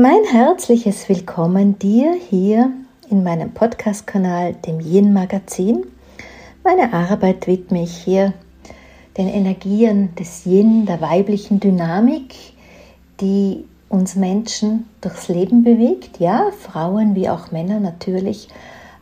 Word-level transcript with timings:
Mein 0.00 0.22
herzliches 0.30 1.08
Willkommen 1.08 1.76
dir 1.80 2.14
hier 2.30 2.70
in 3.10 3.24
meinem 3.24 3.50
Podcast-Kanal, 3.50 4.54
dem 4.64 4.78
Yin 4.78 5.12
Magazin. 5.12 5.86
Meine 6.62 6.92
Arbeit 6.92 7.48
widme 7.48 7.82
ich 7.82 7.96
hier 7.96 8.32
den 9.16 9.26
Energien 9.26 10.14
des 10.14 10.46
Yin, 10.46 10.86
der 10.86 11.00
weiblichen 11.00 11.58
Dynamik, 11.58 12.36
die 13.20 13.64
uns 13.88 14.14
Menschen 14.14 14.88
durchs 15.00 15.26
Leben 15.26 15.64
bewegt. 15.64 16.20
Ja, 16.20 16.52
Frauen 16.56 17.16
wie 17.16 17.28
auch 17.28 17.50
Männer 17.50 17.80
natürlich. 17.80 18.46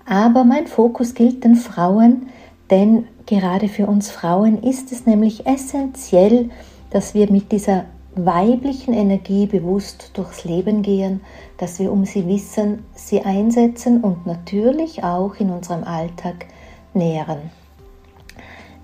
Aber 0.06 0.44
mein 0.44 0.66
Fokus 0.66 1.12
gilt 1.12 1.44
den 1.44 1.56
Frauen, 1.56 2.30
denn 2.70 3.06
gerade 3.26 3.68
für 3.68 3.86
uns 3.86 4.10
Frauen 4.10 4.62
ist 4.62 4.92
es 4.92 5.04
nämlich 5.04 5.46
essentiell, 5.46 6.48
dass 6.88 7.12
wir 7.12 7.30
mit 7.30 7.52
dieser 7.52 7.84
weiblichen 8.16 8.94
Energie 8.94 9.46
bewusst 9.46 10.10
durchs 10.14 10.44
Leben 10.44 10.82
gehen, 10.82 11.20
dass 11.58 11.78
wir 11.78 11.92
um 11.92 12.04
sie 12.04 12.26
wissen, 12.26 12.84
sie 12.94 13.22
einsetzen 13.22 14.02
und 14.02 14.26
natürlich 14.26 15.04
auch 15.04 15.34
in 15.36 15.50
unserem 15.50 15.84
Alltag 15.84 16.46
nähren. 16.94 17.50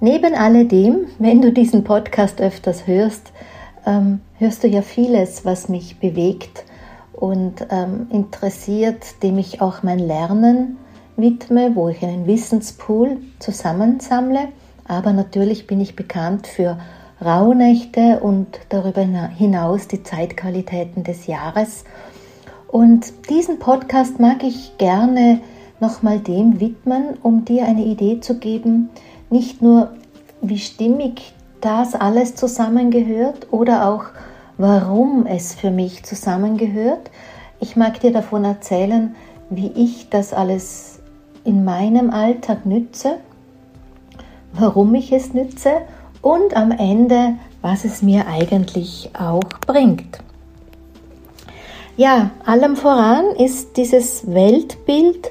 Neben 0.01 0.35
alledem, 0.35 1.07
wenn 1.19 1.41
du 1.41 1.53
diesen 1.53 1.85
Podcast 1.85 2.41
öfters 2.41 2.87
hörst, 2.87 3.33
ähm, 3.87 4.21
hörst 4.39 4.65
du 4.65 4.69
ja 4.69 4.83
vieles, 4.83 5.45
was 5.45 5.69
mich 5.69 5.99
bewegt 5.99 6.65
und 7.13 7.67
ähm, 7.71 8.09
interessiert, 8.11 9.23
dem 9.23 9.39
ich 9.39 9.61
auch 9.61 9.83
mein 9.83 10.01
Lernen 10.01 10.77
widme, 11.17 11.75
wo 11.75 11.89
ich 11.89 12.03
einen 12.03 12.27
Wissenspool 12.27 13.19
zusammensammle. 13.39 14.49
Aber 14.87 15.13
natürlich 15.13 15.67
bin 15.67 15.80
ich 15.80 15.95
bekannt 15.95 16.46
für 16.46 16.79
Rauhnächte 17.24 18.20
und 18.20 18.59
darüber 18.68 19.02
hinaus 19.02 19.87
die 19.87 20.02
Zeitqualitäten 20.02 21.04
des 21.04 21.26
Jahres. 21.26 21.84
Und 22.68 23.12
diesen 23.30 23.59
Podcast 23.59 24.18
mag 24.18 24.42
ich 24.42 24.76
gerne 24.78 25.40
nochmal 25.78 26.18
dem 26.18 26.59
widmen, 26.60 27.18
um 27.23 27.45
dir 27.45 27.66
eine 27.66 27.84
Idee 27.84 28.20
zu 28.20 28.38
geben, 28.38 28.90
nicht 29.30 29.62
nur 29.62 29.93
wie 30.40 30.59
stimmig 30.59 31.34
das 31.60 31.95
alles 31.95 32.34
zusammengehört 32.34 33.52
oder 33.52 33.88
auch 33.88 34.04
warum 34.59 35.26
es 35.26 35.54
für 35.54 35.70
mich 35.70 36.04
zusammengehört. 36.04 37.10
Ich 37.60 37.76
mag 37.76 38.00
dir 38.00 38.12
davon 38.12 38.45
erzählen, 38.45 39.15
wie 39.50 39.70
ich 39.74 40.09
das 40.10 40.32
alles 40.32 41.00
in 41.45 41.65
meinem 41.65 42.10
Alltag 42.10 42.66
nütze, 42.66 43.18
warum 44.52 44.95
ich 44.95 45.12
es 45.12 45.34
nütze 45.34 45.82
und 46.23 46.56
am 46.56 46.70
Ende, 46.70 47.34
was 47.60 47.84
es 47.84 48.01
mir 48.01 48.26
eigentlich 48.26 49.10
auch 49.18 49.42
bringt. 49.66 50.20
Ja, 51.96 52.30
allem 52.46 52.76
voran 52.76 53.26
ist 53.37 53.76
dieses 53.76 54.32
Weltbild, 54.32 55.30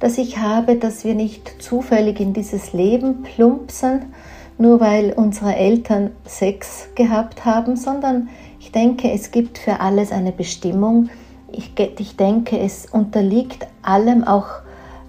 das 0.00 0.18
ich 0.18 0.38
habe, 0.38 0.74
dass 0.74 1.04
wir 1.04 1.14
nicht 1.14 1.62
zufällig 1.62 2.18
in 2.18 2.32
dieses 2.32 2.72
Leben 2.72 3.22
plumpsen, 3.22 4.12
nur 4.58 4.80
weil 4.80 5.12
unsere 5.12 5.54
Eltern 5.54 6.10
Sex 6.24 6.88
gehabt 6.96 7.44
haben, 7.44 7.76
sondern 7.76 8.28
ich 8.58 8.72
denke, 8.72 9.12
es 9.12 9.30
gibt 9.30 9.58
für 9.58 9.80
alles 9.80 10.10
eine 10.10 10.32
Bestimmung. 10.32 11.08
Ich, 11.52 11.72
ich 11.78 12.16
denke, 12.16 12.58
es 12.58 12.86
unterliegt 12.86 13.66
allem 13.82 14.24
auch, 14.24 14.48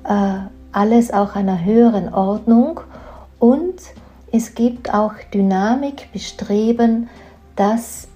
äh, 0.06 0.40
alles 0.72 1.12
auch 1.12 1.36
einer 1.36 1.64
höheren 1.66 2.14
Ordnung 2.14 2.82
und 3.40 3.76
es 4.34 4.56
gibt 4.56 4.92
auch 4.92 5.14
Dynamik, 5.32 6.12
Bestreben, 6.12 7.08
das 7.56 8.08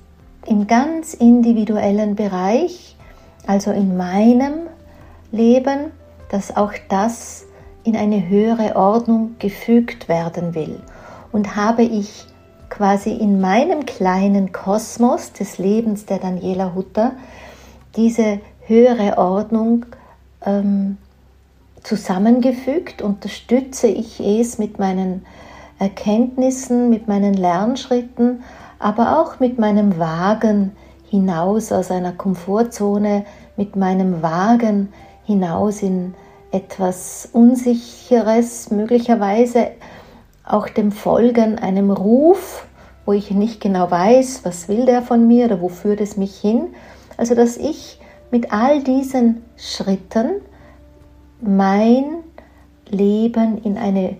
im 0.47 0.65
ganz 0.65 1.13
individuellen 1.13 2.15
Bereich, 2.15 2.95
also 3.45 3.69
in 3.69 3.95
meinem 3.97 4.61
Leben, 5.31 5.91
dass 6.31 6.57
auch 6.57 6.73
das 6.89 7.45
in 7.83 7.95
eine 7.95 8.27
höhere 8.27 8.75
Ordnung 8.75 9.35
gefügt 9.37 10.09
werden 10.09 10.55
will. 10.55 10.79
Und 11.31 11.55
habe 11.55 11.83
ich 11.83 12.25
quasi 12.71 13.11
in 13.11 13.39
meinem 13.39 13.85
kleinen 13.85 14.51
Kosmos 14.51 15.33
des 15.33 15.59
Lebens 15.59 16.07
der 16.07 16.17
Daniela 16.17 16.73
Hutter 16.73 17.11
diese 17.95 18.39
höhere 18.65 19.19
Ordnung 19.19 19.85
ähm, 20.43 20.97
zusammengefügt, 21.83 23.03
unterstütze 23.03 23.85
ich 23.85 24.19
es 24.19 24.57
mit 24.57 24.79
meinen 24.79 25.23
Erkenntnissen, 25.79 26.89
mit 26.89 27.07
meinen 27.07 27.33
Lernschritten, 27.33 28.43
aber 28.79 29.19
auch 29.19 29.39
mit 29.39 29.59
meinem 29.59 29.99
Wagen 29.99 30.75
hinaus 31.09 31.71
aus 31.71 31.91
einer 31.91 32.11
Komfortzone, 32.11 33.25
mit 33.55 33.75
meinem 33.75 34.21
Wagen 34.21 34.89
hinaus 35.25 35.81
in 35.81 36.13
etwas 36.51 37.29
Unsicheres, 37.31 38.71
möglicherweise 38.71 39.71
auch 40.43 40.69
dem 40.69 40.91
Folgen 40.91 41.59
einem 41.59 41.91
Ruf, 41.91 42.65
wo 43.05 43.13
ich 43.13 43.31
nicht 43.31 43.61
genau 43.61 43.89
weiß, 43.89 44.41
was 44.43 44.67
will 44.67 44.85
der 44.85 45.01
von 45.01 45.27
mir 45.27 45.45
oder 45.45 45.61
wo 45.61 45.69
führt 45.69 46.01
es 46.01 46.17
mich 46.17 46.37
hin. 46.37 46.67
Also 47.17 47.35
dass 47.35 47.57
ich 47.57 47.99
mit 48.31 48.51
all 48.51 48.83
diesen 48.83 49.43
Schritten 49.55 50.41
mein 51.41 52.05
Leben 52.89 53.61
in 53.63 53.77
eine 53.77 54.17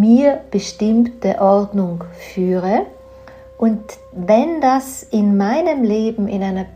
mir 0.00 0.40
bestimmte 0.50 1.40
Ordnung 1.40 2.04
führe. 2.34 2.86
Und 3.58 3.82
wenn 4.12 4.60
das 4.60 5.02
in 5.02 5.36
meinem 5.36 5.82
Leben 5.84 6.28
in 6.28 6.42
einer 6.42 6.66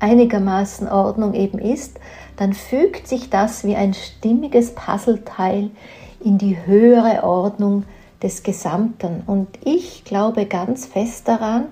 einigermaßen 0.00 0.88
Ordnung 0.88 1.34
eben 1.34 1.58
ist, 1.58 1.98
dann 2.36 2.52
fügt 2.52 3.08
sich 3.08 3.30
das 3.30 3.64
wie 3.64 3.74
ein 3.74 3.94
stimmiges 3.94 4.74
Puzzleteil 4.74 5.70
in 6.20 6.38
die 6.38 6.56
höhere 6.66 7.24
Ordnung 7.24 7.84
des 8.22 8.42
Gesamten. 8.42 9.22
Und 9.26 9.48
ich 9.64 10.04
glaube 10.04 10.46
ganz 10.46 10.86
fest 10.86 11.28
daran, 11.28 11.66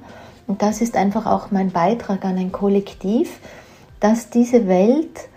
und 0.46 0.62
das 0.62 0.80
ist 0.80 0.96
einfach 0.96 1.26
auch 1.26 1.50
mein 1.50 1.70
Beitrag 1.70 2.24
an 2.24 2.36
ein 2.38 2.52
Kollektiv, 2.52 3.40
dass 3.98 4.30
diese 4.30 4.68
Welt 4.68 5.28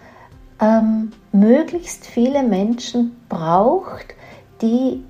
ähm, 0.61 1.11
möglichst 1.31 2.05
viele 2.05 2.43
Menschen 2.43 3.15
braucht, 3.27 4.13
die 4.61 5.03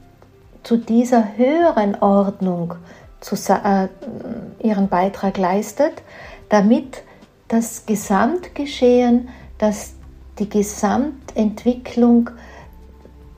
zu 0.69 0.77
dieser 0.77 1.35
höheren 1.35 1.99
Ordnung 1.99 2.75
zu, 3.21 3.33
äh, 3.51 3.87
ihren 4.61 4.87
Beitrag 4.87 5.39
leistet, 5.39 6.03
damit 6.47 7.01
das 7.47 7.87
Gesamtgeschehen, 7.87 9.29
dass 9.57 9.93
die 10.37 10.47
Gesamtentwicklung 10.47 12.29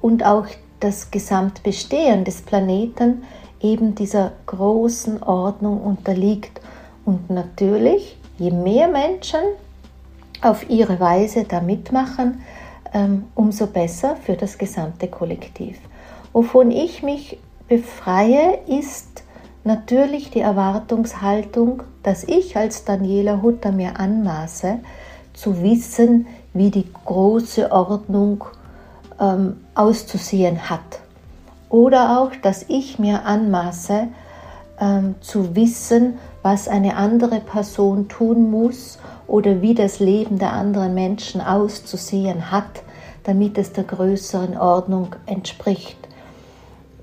und 0.02 0.26
auch 0.26 0.46
das 0.82 1.10
Gesamtbestehen 1.10 2.26
des 2.26 2.42
Planeten 2.42 3.24
eben 3.62 3.96
dieser 3.96 4.34
großen 4.46 5.24
Ordnung 5.24 5.80
unterliegt. 5.80 6.60
Und 7.06 7.30
natürlich, 7.30 8.18
je 8.40 8.52
mehr 8.52 8.90
Menschen 8.90 9.40
auf 10.42 10.70
ihre 10.70 11.00
Weise 11.00 11.46
da 11.46 11.62
mitmachen, 11.62 12.42
ähm, 12.94 13.28
umso 13.36 13.68
besser 13.68 14.18
für 14.18 14.36
das 14.36 14.58
gesamte 14.58 15.08
Kollektiv. 15.08 15.80
Wovon 16.34 16.72
ich 16.72 17.04
mich 17.04 17.38
befreie, 17.68 18.60
ist 18.68 19.24
natürlich 19.64 20.30
die 20.32 20.40
Erwartungshaltung, 20.40 21.84
dass 22.04 22.24
ich 22.24 22.58
als 22.58 22.86
Daniela 22.86 23.42
Hutter 23.42 23.72
mir 23.72 24.00
anmaße, 24.00 24.80
zu 25.34 25.62
wissen, 25.62 26.28
wie 26.54 26.72
die 26.72 26.88
große 27.06 27.72
Ordnung 27.72 28.44
ähm, 29.20 29.58
auszusehen 29.76 30.70
hat. 30.70 31.00
Oder 31.70 32.20
auch, 32.20 32.32
dass 32.42 32.66
ich 32.68 33.00
mir 33.00 33.26
anmaße, 33.26 34.08
ähm, 34.80 35.16
zu 35.22 35.56
wissen, 35.56 36.18
was 36.42 36.68
eine 36.68 36.96
andere 36.98 37.40
Person 37.40 38.10
tun 38.10 38.50
muss 38.52 38.98
oder 39.28 39.62
wie 39.62 39.76
das 39.76 40.00
Leben 40.00 40.40
der 40.40 40.54
anderen 40.54 40.94
Menschen 40.94 41.40
auszusehen 41.40 42.52
hat, 42.52 42.84
damit 43.24 43.58
es 43.58 43.72
der 43.72 43.84
größeren 43.84 44.58
Ordnung 44.58 45.16
entspricht. 45.28 46.01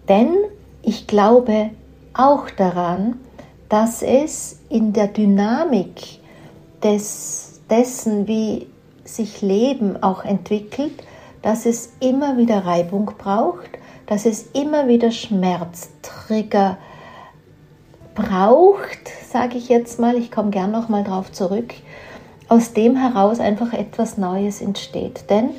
Denn 0.09 0.35
ich 0.83 1.07
glaube 1.07 1.71
auch 2.15 2.51
daran, 2.51 3.21
dass 3.69 4.03
es 4.03 4.61
in 4.69 4.93
der 4.93 5.09
Dynamik 5.09 6.21
des, 6.83 7.61
dessen, 7.69 8.27
wie 8.27 8.67
sich 9.05 9.43
Leben 9.43 10.03
auch 10.03 10.25
entwickelt, 10.25 10.93
dass 11.43 11.67
es 11.67 11.93
immer 12.01 12.37
wieder 12.37 12.65
Reibung 12.65 13.13
braucht, 13.19 13.71
dass 14.07 14.27
es 14.27 14.49
immer 14.55 14.89
wieder 14.89 15.11
Schmerztrigger 15.11 16.79
braucht, 18.15 19.09
sage 19.31 19.59
ich 19.59 19.69
jetzt 19.69 20.01
mal, 20.01 20.17
ich 20.17 20.31
komme 20.31 20.51
gern 20.51 20.73
noch 20.73 20.89
mal 20.89 21.05
drauf 21.05 21.31
zurück, 21.31 21.75
aus 22.49 22.73
dem 22.73 22.97
heraus 22.97 23.41
einfach 23.41 23.73
etwas 23.73 24.17
Neues 24.17 24.61
entsteht. 24.61 25.31
Denn 25.31 25.51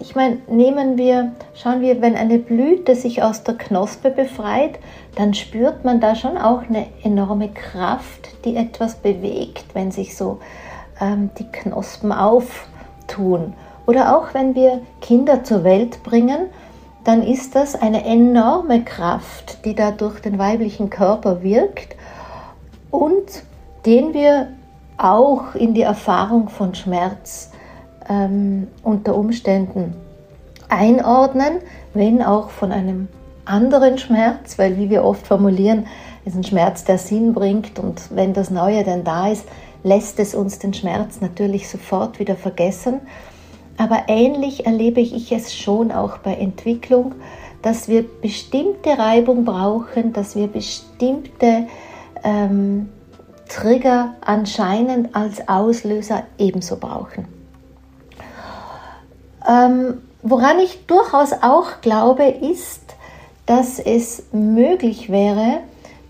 ich 0.00 0.16
meine, 0.16 0.38
nehmen 0.48 0.96
wir, 0.96 1.32
schauen 1.54 1.82
wir, 1.82 2.00
wenn 2.00 2.16
eine 2.16 2.38
Blüte 2.38 2.94
sich 2.94 3.22
aus 3.22 3.44
der 3.44 3.54
Knospe 3.54 4.10
befreit, 4.10 4.78
dann 5.14 5.34
spürt 5.34 5.84
man 5.84 6.00
da 6.00 6.14
schon 6.14 6.38
auch 6.38 6.62
eine 6.62 6.86
enorme 7.02 7.50
Kraft, 7.50 8.44
die 8.44 8.56
etwas 8.56 8.96
bewegt, 8.96 9.66
wenn 9.74 9.90
sich 9.90 10.16
so 10.16 10.40
ähm, 11.00 11.30
die 11.38 11.46
Knospen 11.46 12.12
auftun. 12.12 13.52
Oder 13.86 14.16
auch 14.16 14.32
wenn 14.32 14.54
wir 14.54 14.80
Kinder 15.02 15.44
zur 15.44 15.64
Welt 15.64 16.02
bringen, 16.02 16.46
dann 17.04 17.22
ist 17.22 17.54
das 17.54 17.80
eine 17.80 18.04
enorme 18.04 18.82
Kraft, 18.84 19.64
die 19.64 19.74
da 19.74 19.90
durch 19.90 20.20
den 20.20 20.38
weiblichen 20.38 20.88
Körper 20.88 21.42
wirkt 21.42 21.96
und 22.90 23.42
den 23.84 24.14
wir 24.14 24.48
auch 24.96 25.54
in 25.54 25.74
die 25.74 25.82
Erfahrung 25.82 26.48
von 26.48 26.74
Schmerz 26.74 27.49
ähm, 28.10 28.66
unter 28.82 29.16
Umständen 29.16 29.94
einordnen, 30.68 31.60
wenn 31.94 32.22
auch 32.22 32.50
von 32.50 32.72
einem 32.72 33.08
anderen 33.44 33.98
Schmerz, 33.98 34.58
weil 34.58 34.76
wie 34.76 34.90
wir 34.90 35.04
oft 35.04 35.26
formulieren, 35.26 35.86
ist 36.24 36.36
ein 36.36 36.44
Schmerz, 36.44 36.84
der 36.84 36.98
Sinn 36.98 37.32
bringt 37.32 37.78
und 37.78 38.02
wenn 38.14 38.34
das 38.34 38.50
Neue 38.50 38.84
dann 38.84 39.04
da 39.04 39.28
ist, 39.28 39.46
lässt 39.82 40.20
es 40.20 40.34
uns 40.34 40.58
den 40.58 40.74
Schmerz 40.74 41.20
natürlich 41.20 41.68
sofort 41.68 42.18
wieder 42.18 42.36
vergessen. 42.36 43.00
Aber 43.78 44.04
ähnlich 44.08 44.66
erlebe 44.66 45.00
ich 45.00 45.32
es 45.32 45.54
schon 45.54 45.90
auch 45.90 46.18
bei 46.18 46.34
Entwicklung, 46.34 47.14
dass 47.62 47.88
wir 47.88 48.04
bestimmte 48.20 48.98
Reibung 48.98 49.44
brauchen, 49.44 50.12
dass 50.12 50.36
wir 50.36 50.48
bestimmte 50.48 51.66
ähm, 52.22 52.90
Trigger 53.48 54.14
anscheinend 54.20 55.14
als 55.16 55.48
Auslöser 55.48 56.24
ebenso 56.38 56.76
brauchen. 56.76 57.39
Ähm, 59.50 60.02
woran 60.22 60.60
ich 60.60 60.86
durchaus 60.86 61.32
auch 61.42 61.80
glaube, 61.80 62.24
ist, 62.24 62.94
dass 63.46 63.80
es 63.80 64.22
möglich 64.32 65.10
wäre, 65.10 65.58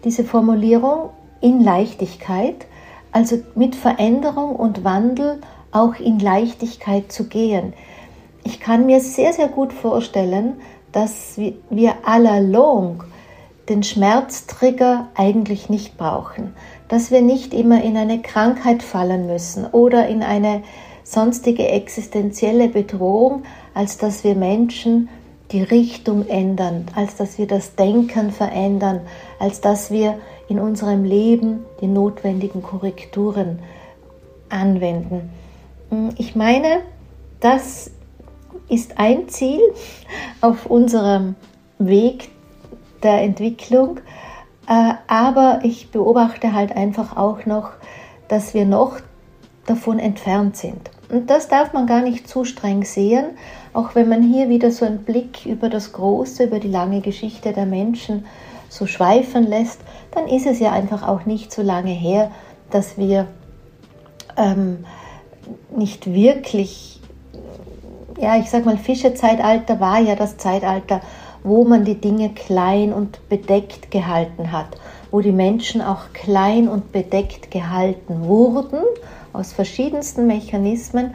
diese 0.04 0.24
Formulierung 0.24 1.10
in 1.40 1.64
Leichtigkeit, 1.64 2.66
also 3.12 3.38
mit 3.54 3.76
Veränderung 3.76 4.54
und 4.56 4.84
Wandel 4.84 5.40
auch 5.72 5.94
in 5.94 6.18
Leichtigkeit 6.18 7.10
zu 7.10 7.28
gehen. 7.28 7.72
Ich 8.44 8.60
kann 8.60 8.84
mir 8.86 9.00
sehr, 9.00 9.32
sehr 9.32 9.48
gut 9.48 9.72
vorstellen, 9.72 10.60
dass 10.92 11.38
wir 11.70 11.94
allalong 12.04 13.04
den 13.68 13.82
Schmerztrigger 13.82 15.08
eigentlich 15.14 15.70
nicht 15.70 15.96
brauchen, 15.96 16.54
dass 16.88 17.10
wir 17.10 17.22
nicht 17.22 17.54
immer 17.54 17.82
in 17.82 17.96
eine 17.96 18.20
Krankheit 18.20 18.82
fallen 18.82 19.26
müssen 19.26 19.64
oder 19.66 20.08
in 20.08 20.22
eine 20.22 20.62
sonstige 21.10 21.66
existenzielle 21.68 22.68
Bedrohung, 22.68 23.42
als 23.74 23.98
dass 23.98 24.22
wir 24.22 24.34
Menschen 24.34 25.08
die 25.50 25.62
Richtung 25.62 26.28
ändern, 26.28 26.86
als 26.94 27.16
dass 27.16 27.36
wir 27.36 27.48
das 27.48 27.74
Denken 27.74 28.30
verändern, 28.30 29.00
als 29.40 29.60
dass 29.60 29.90
wir 29.90 30.18
in 30.48 30.60
unserem 30.60 31.04
Leben 31.04 31.64
die 31.80 31.88
notwendigen 31.88 32.62
Korrekturen 32.62 33.58
anwenden. 34.48 35.30
Ich 36.16 36.36
meine, 36.36 36.82
das 37.40 37.90
ist 38.68 38.98
ein 38.98 39.28
Ziel 39.28 39.60
auf 40.40 40.66
unserem 40.66 41.34
Weg 41.78 42.30
der 43.02 43.22
Entwicklung, 43.22 43.98
äh, 44.68 44.94
aber 45.08 45.60
ich 45.64 45.90
beobachte 45.90 46.52
halt 46.52 46.76
einfach 46.76 47.16
auch 47.16 47.46
noch, 47.46 47.70
dass 48.28 48.54
wir 48.54 48.64
noch 48.64 49.00
davon 49.66 49.98
entfernt 49.98 50.56
sind. 50.56 50.90
Und 51.10 51.28
das 51.28 51.48
darf 51.48 51.72
man 51.72 51.86
gar 51.86 52.02
nicht 52.02 52.28
zu 52.28 52.44
streng 52.44 52.84
sehen, 52.84 53.26
auch 53.72 53.94
wenn 53.94 54.08
man 54.08 54.22
hier 54.22 54.48
wieder 54.48 54.70
so 54.70 54.84
einen 54.84 55.04
Blick 55.04 55.44
über 55.44 55.68
das 55.68 55.92
Große, 55.92 56.44
über 56.44 56.60
die 56.60 56.68
lange 56.68 57.00
Geschichte 57.00 57.52
der 57.52 57.66
Menschen 57.66 58.24
so 58.68 58.86
schweifen 58.86 59.46
lässt, 59.46 59.80
dann 60.12 60.28
ist 60.28 60.46
es 60.46 60.60
ja 60.60 60.70
einfach 60.70 61.06
auch 61.06 61.26
nicht 61.26 61.52
so 61.52 61.62
lange 61.62 61.90
her, 61.90 62.30
dass 62.70 62.96
wir 62.96 63.26
ähm, 64.36 64.84
nicht 65.76 66.12
wirklich, 66.12 67.00
ja, 68.18 68.38
ich 68.38 68.48
sag 68.48 68.64
mal, 68.64 68.76
Fischezeitalter 68.76 69.80
war 69.80 70.00
ja 70.00 70.14
das 70.14 70.36
Zeitalter, 70.36 71.00
wo 71.42 71.64
man 71.64 71.84
die 71.84 72.00
Dinge 72.00 72.30
klein 72.30 72.92
und 72.92 73.28
bedeckt 73.28 73.90
gehalten 73.90 74.52
hat, 74.52 74.76
wo 75.10 75.20
die 75.20 75.32
Menschen 75.32 75.82
auch 75.82 76.12
klein 76.12 76.68
und 76.68 76.92
bedeckt 76.92 77.50
gehalten 77.50 78.24
wurden, 78.28 78.78
aus 79.32 79.52
verschiedensten 79.52 80.26
Mechanismen 80.26 81.14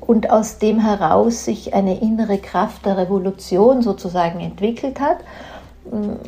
und 0.00 0.30
aus 0.30 0.58
dem 0.58 0.80
heraus 0.80 1.44
sich 1.44 1.74
eine 1.74 2.00
innere 2.00 2.38
Kraft 2.38 2.86
der 2.86 2.96
Revolution 2.96 3.82
sozusagen 3.82 4.40
entwickelt 4.40 5.00
hat. 5.00 5.18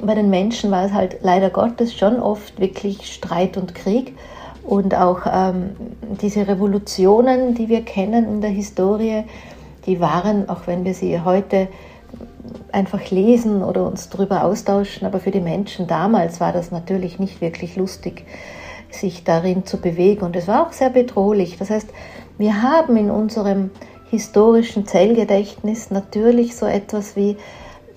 Bei 0.02 0.14
den 0.14 0.30
Menschen 0.30 0.70
war 0.70 0.84
es 0.86 0.92
halt 0.92 1.18
leider 1.22 1.50
Gottes 1.50 1.94
schon 1.94 2.20
oft 2.20 2.58
wirklich 2.60 3.12
Streit 3.12 3.56
und 3.56 3.74
Krieg 3.74 4.16
und 4.64 4.94
auch 4.94 5.22
ähm, 5.26 5.70
diese 6.20 6.46
Revolutionen, 6.46 7.54
die 7.54 7.68
wir 7.68 7.82
kennen 7.82 8.24
in 8.24 8.40
der 8.40 8.50
Historie, 8.50 9.24
die 9.86 10.00
waren, 10.00 10.48
auch 10.48 10.66
wenn 10.66 10.84
wir 10.84 10.94
sie 10.94 11.20
heute 11.20 11.68
einfach 12.70 13.10
lesen 13.10 13.62
oder 13.62 13.86
uns 13.86 14.08
darüber 14.08 14.44
austauschen, 14.44 15.06
aber 15.06 15.20
für 15.20 15.30
die 15.30 15.40
Menschen 15.40 15.86
damals 15.86 16.40
war 16.40 16.52
das 16.52 16.70
natürlich 16.70 17.18
nicht 17.18 17.40
wirklich 17.40 17.76
lustig, 17.76 18.24
sich 18.94 19.24
darin 19.24 19.64
zu 19.66 19.78
bewegen 19.78 20.24
und 20.24 20.36
es 20.36 20.48
war 20.48 20.66
auch 20.66 20.72
sehr 20.72 20.90
bedrohlich. 20.90 21.58
Das 21.58 21.70
heißt, 21.70 21.88
wir 22.38 22.62
haben 22.62 22.96
in 22.96 23.10
unserem 23.10 23.70
historischen 24.10 24.86
Zellgedächtnis 24.86 25.90
natürlich 25.90 26.56
so 26.56 26.66
etwas 26.66 27.16
wie 27.16 27.36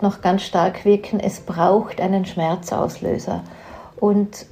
noch 0.02 0.22
ganz 0.22 0.44
stark 0.44 0.86
wirken, 0.86 1.20
es 1.20 1.40
braucht 1.40 2.02
einen 2.02 2.26
Schmerzauslöser. 2.26 3.44
Und 4.00 4.46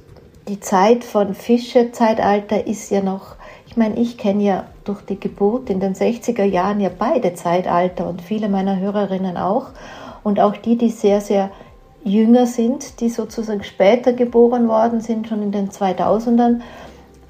die 0.48 0.60
Zeit 0.60 1.04
von 1.04 1.34
Fische-Zeitalter 1.34 2.66
ist 2.66 2.90
ja 2.90 3.02
noch, 3.02 3.36
ich 3.66 3.76
meine, 3.76 3.96
ich 3.98 4.18
kenne 4.18 4.42
ja 4.42 4.64
durch 4.84 5.02
die 5.02 5.18
Geburt 5.18 5.70
in 5.70 5.80
den 5.80 5.94
60er 5.94 6.44
Jahren 6.44 6.80
ja 6.80 6.90
beide 6.96 7.34
Zeitalter 7.34 8.08
und 8.08 8.20
viele 8.20 8.48
meiner 8.48 8.78
Hörerinnen 8.78 9.36
auch. 9.36 9.68
Und 10.22 10.40
auch 10.40 10.56
die, 10.56 10.76
die 10.76 10.90
sehr, 10.90 11.20
sehr 11.20 11.50
jünger 12.04 12.46
sind, 12.46 13.00
die 13.00 13.08
sozusagen 13.08 13.64
später 13.64 14.12
geboren 14.12 14.68
worden 14.68 15.00
sind, 15.00 15.26
schon 15.26 15.42
in 15.42 15.52
den 15.52 15.70
2000ern. 15.70 16.60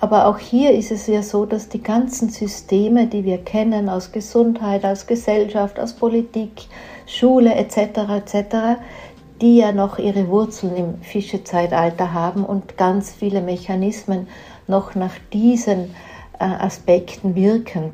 Aber 0.01 0.27
auch 0.27 0.39
hier 0.39 0.73
ist 0.73 0.91
es 0.91 1.07
ja 1.07 1.23
so, 1.23 1.47
dass 1.47 1.69
die 1.69 1.83
ganzen 1.83 2.29
Systeme, 2.29 3.07
die 3.07 3.25
wir 3.25 3.39
kennen 3.39 3.89
aus 3.89 4.13
Gesundheit, 4.13 4.85
aus 4.85 5.07
Gesellschaft, 5.07 5.81
aus 5.81 5.95
Politik, 5.95 6.67
Schule 7.07 7.55
etc. 7.55 8.01
etc., 8.11 8.57
die 9.41 9.57
ja 9.59 9.73
noch 9.73 9.99
ihre 9.99 10.29
Wurzeln 10.29 10.77
im 10.77 11.03
Fischezeitalter 11.03 12.13
haben 12.13 12.45
und 12.45 12.77
ganz 12.77 13.13
viele 13.13 13.41
Mechanismen 13.41 14.29
noch 14.67 14.95
nach 14.95 15.15
diesen 15.33 15.95
äh, 16.39 16.45
Aspekten 16.45 17.35
wirken. 17.35 17.93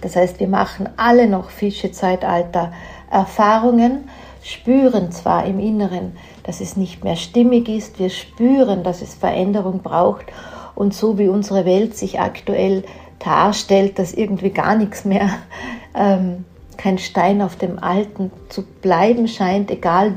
Das 0.00 0.16
heißt, 0.16 0.38
wir 0.40 0.48
machen 0.48 0.88
alle 0.96 1.28
noch 1.28 1.50
Fischezeitalter 1.50 2.72
Erfahrungen, 3.10 4.08
spüren 4.44 5.10
zwar 5.10 5.46
im 5.46 5.58
Inneren, 5.58 6.16
dass 6.44 6.60
es 6.60 6.76
nicht 6.76 7.02
mehr 7.02 7.16
stimmig 7.16 7.68
ist, 7.68 7.98
wir 7.98 8.10
spüren, 8.10 8.84
dass 8.84 9.02
es 9.02 9.14
Veränderung 9.14 9.80
braucht 9.80 10.26
und 10.74 10.94
so 10.94 11.18
wie 11.18 11.28
unsere 11.28 11.64
Welt 11.64 11.96
sich 11.96 12.20
aktuell 12.20 12.84
darstellt, 13.18 13.98
dass 13.98 14.12
irgendwie 14.12 14.50
gar 14.50 14.76
nichts 14.76 15.04
mehr 15.04 15.30
ähm, 15.94 16.44
kein 16.76 16.98
Stein 16.98 17.40
auf 17.40 17.56
dem 17.56 17.78
Alten 17.78 18.30
zu 18.48 18.62
bleiben 18.82 19.28
scheint, 19.28 19.70
egal, 19.70 20.14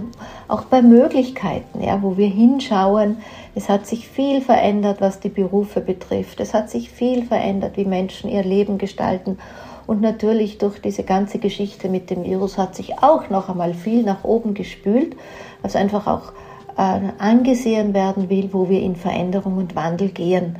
auch 0.47 0.63
bei 0.63 0.81
Möglichkeiten, 0.81 1.81
ja, 1.81 2.01
wo 2.01 2.17
wir 2.17 2.27
hinschauen. 2.27 3.17
Es 3.55 3.69
hat 3.69 3.85
sich 3.85 4.07
viel 4.07 4.41
verändert, 4.41 4.99
was 4.99 5.19
die 5.19 5.29
Berufe 5.29 5.81
betrifft. 5.81 6.39
Es 6.39 6.53
hat 6.53 6.69
sich 6.69 6.89
viel 6.89 7.23
verändert, 7.25 7.77
wie 7.77 7.85
Menschen 7.85 8.29
ihr 8.29 8.43
Leben 8.43 8.77
gestalten. 8.77 9.37
Und 9.87 10.01
natürlich 10.01 10.57
durch 10.57 10.81
diese 10.81 11.03
ganze 11.03 11.39
Geschichte 11.39 11.87
mit 11.87 12.09
dem 12.09 12.25
Virus 12.25 12.57
hat 12.57 12.75
sich 12.75 12.99
auch 13.01 13.29
noch 13.29 13.47
einmal 13.47 13.73
viel 13.73 14.03
nach 14.03 14.25
oben 14.25 14.53
gespült, 14.53 15.15
was 15.61 15.77
einfach 15.77 16.07
auch 16.07 16.33
äh, 16.77 16.99
angesehen 17.17 17.93
werden 17.93 18.29
will, 18.29 18.49
wo 18.51 18.69
wir 18.69 18.81
in 18.81 18.97
Veränderung 18.97 19.57
und 19.57 19.75
Wandel 19.75 20.09
gehen 20.09 20.57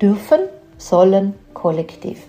dürfen, 0.00 0.40
sollen, 0.76 1.34
kollektiv. 1.54 2.26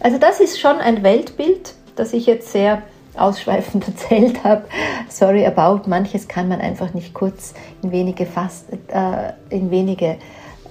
Also 0.00 0.18
das 0.18 0.40
ist 0.40 0.58
schon 0.58 0.78
ein 0.78 1.04
Weltbild, 1.04 1.74
das 1.94 2.12
ich 2.12 2.26
jetzt 2.26 2.50
sehr 2.50 2.82
ausschweifend 3.16 3.86
erzählt 3.88 4.42
habe. 4.42 4.64
Sorry 5.08 5.46
about, 5.46 5.88
manches 5.88 6.26
kann 6.26 6.48
man 6.48 6.60
einfach 6.60 6.92
nicht 6.94 7.14
kurz 7.14 7.54
in 7.82 7.92
wenige, 7.92 8.26
Fass, 8.26 8.64
äh, 8.88 9.32
in 9.50 9.70
wenige 9.70 10.16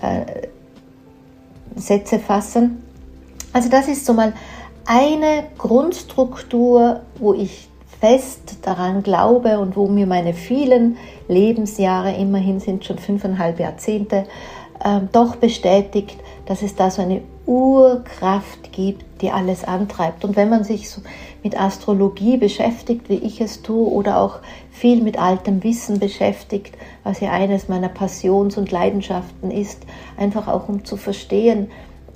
äh, 0.02 0.48
Sätze 1.78 2.20
fassen. 2.20 2.84
Also 3.54 3.70
das 3.70 3.88
ist 3.88 4.06
so 4.06 4.14
mal 4.14 4.34
eine 4.86 5.46
Grundstruktur, 5.58 7.02
wo 7.20 7.34
ich 7.34 7.70
fest 8.00 8.58
daran 8.64 9.02
glaube 9.02 9.60
und 9.60 9.76
wo 9.78 9.88
mir 9.88 10.06
meine 10.06 10.34
vielen 10.34 10.98
Lebensjahre, 11.28 12.14
immerhin 12.14 12.60
sind 12.60 12.84
schon 12.84 12.98
fünfeinhalb 12.98 13.60
Jahrzehnte, 13.60 14.26
äh, 14.84 15.00
doch 15.12 15.38
bestätigt, 15.38 16.18
dass 16.46 16.62
es 16.62 16.76
da 16.76 16.92
so 16.92 17.02
eine 17.02 17.22
Urkraft 17.46 18.72
gibt, 18.72 19.22
die 19.22 19.32
alles 19.32 19.64
antreibt. 19.64 20.26
Und 20.26 20.36
wenn 20.36 20.50
man 20.50 20.64
sich 20.64 20.90
so 20.90 21.02
mit 21.44 21.60
Astrologie 21.60 22.38
beschäftigt, 22.38 23.10
wie 23.10 23.20
ich 23.20 23.42
es 23.42 23.62
tue, 23.62 23.90
oder 23.90 24.20
auch 24.20 24.40
viel 24.72 25.02
mit 25.02 25.18
altem 25.18 25.64
Wissen 25.64 26.00
beschäftigt, 26.00 26.76
was 27.04 27.20
ja 27.20 27.32
eines 27.32 27.70
meiner 27.70 27.90
Passions- 27.90 28.58
und 28.58 28.72
Leidenschaften 28.72 29.52
ist, 29.52 29.86
einfach 30.18 30.48
auch 30.48 30.68
um 30.68 30.86
zu 30.86 30.98
verstehen, 30.98 31.70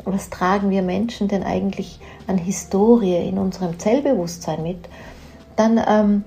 was 0.06 0.30
tragen 0.30 0.70
wir 0.70 0.82
Menschen 0.82 1.28
denn 1.28 1.44
eigentlich 1.44 2.00
an 2.28 2.38
Historie 2.38 3.28
in 3.28 3.38
unserem 3.38 3.80
Zellbewusstsein 3.80 4.62
mit, 4.62 4.88
dann 5.56 5.82
ähm, 5.88 6.24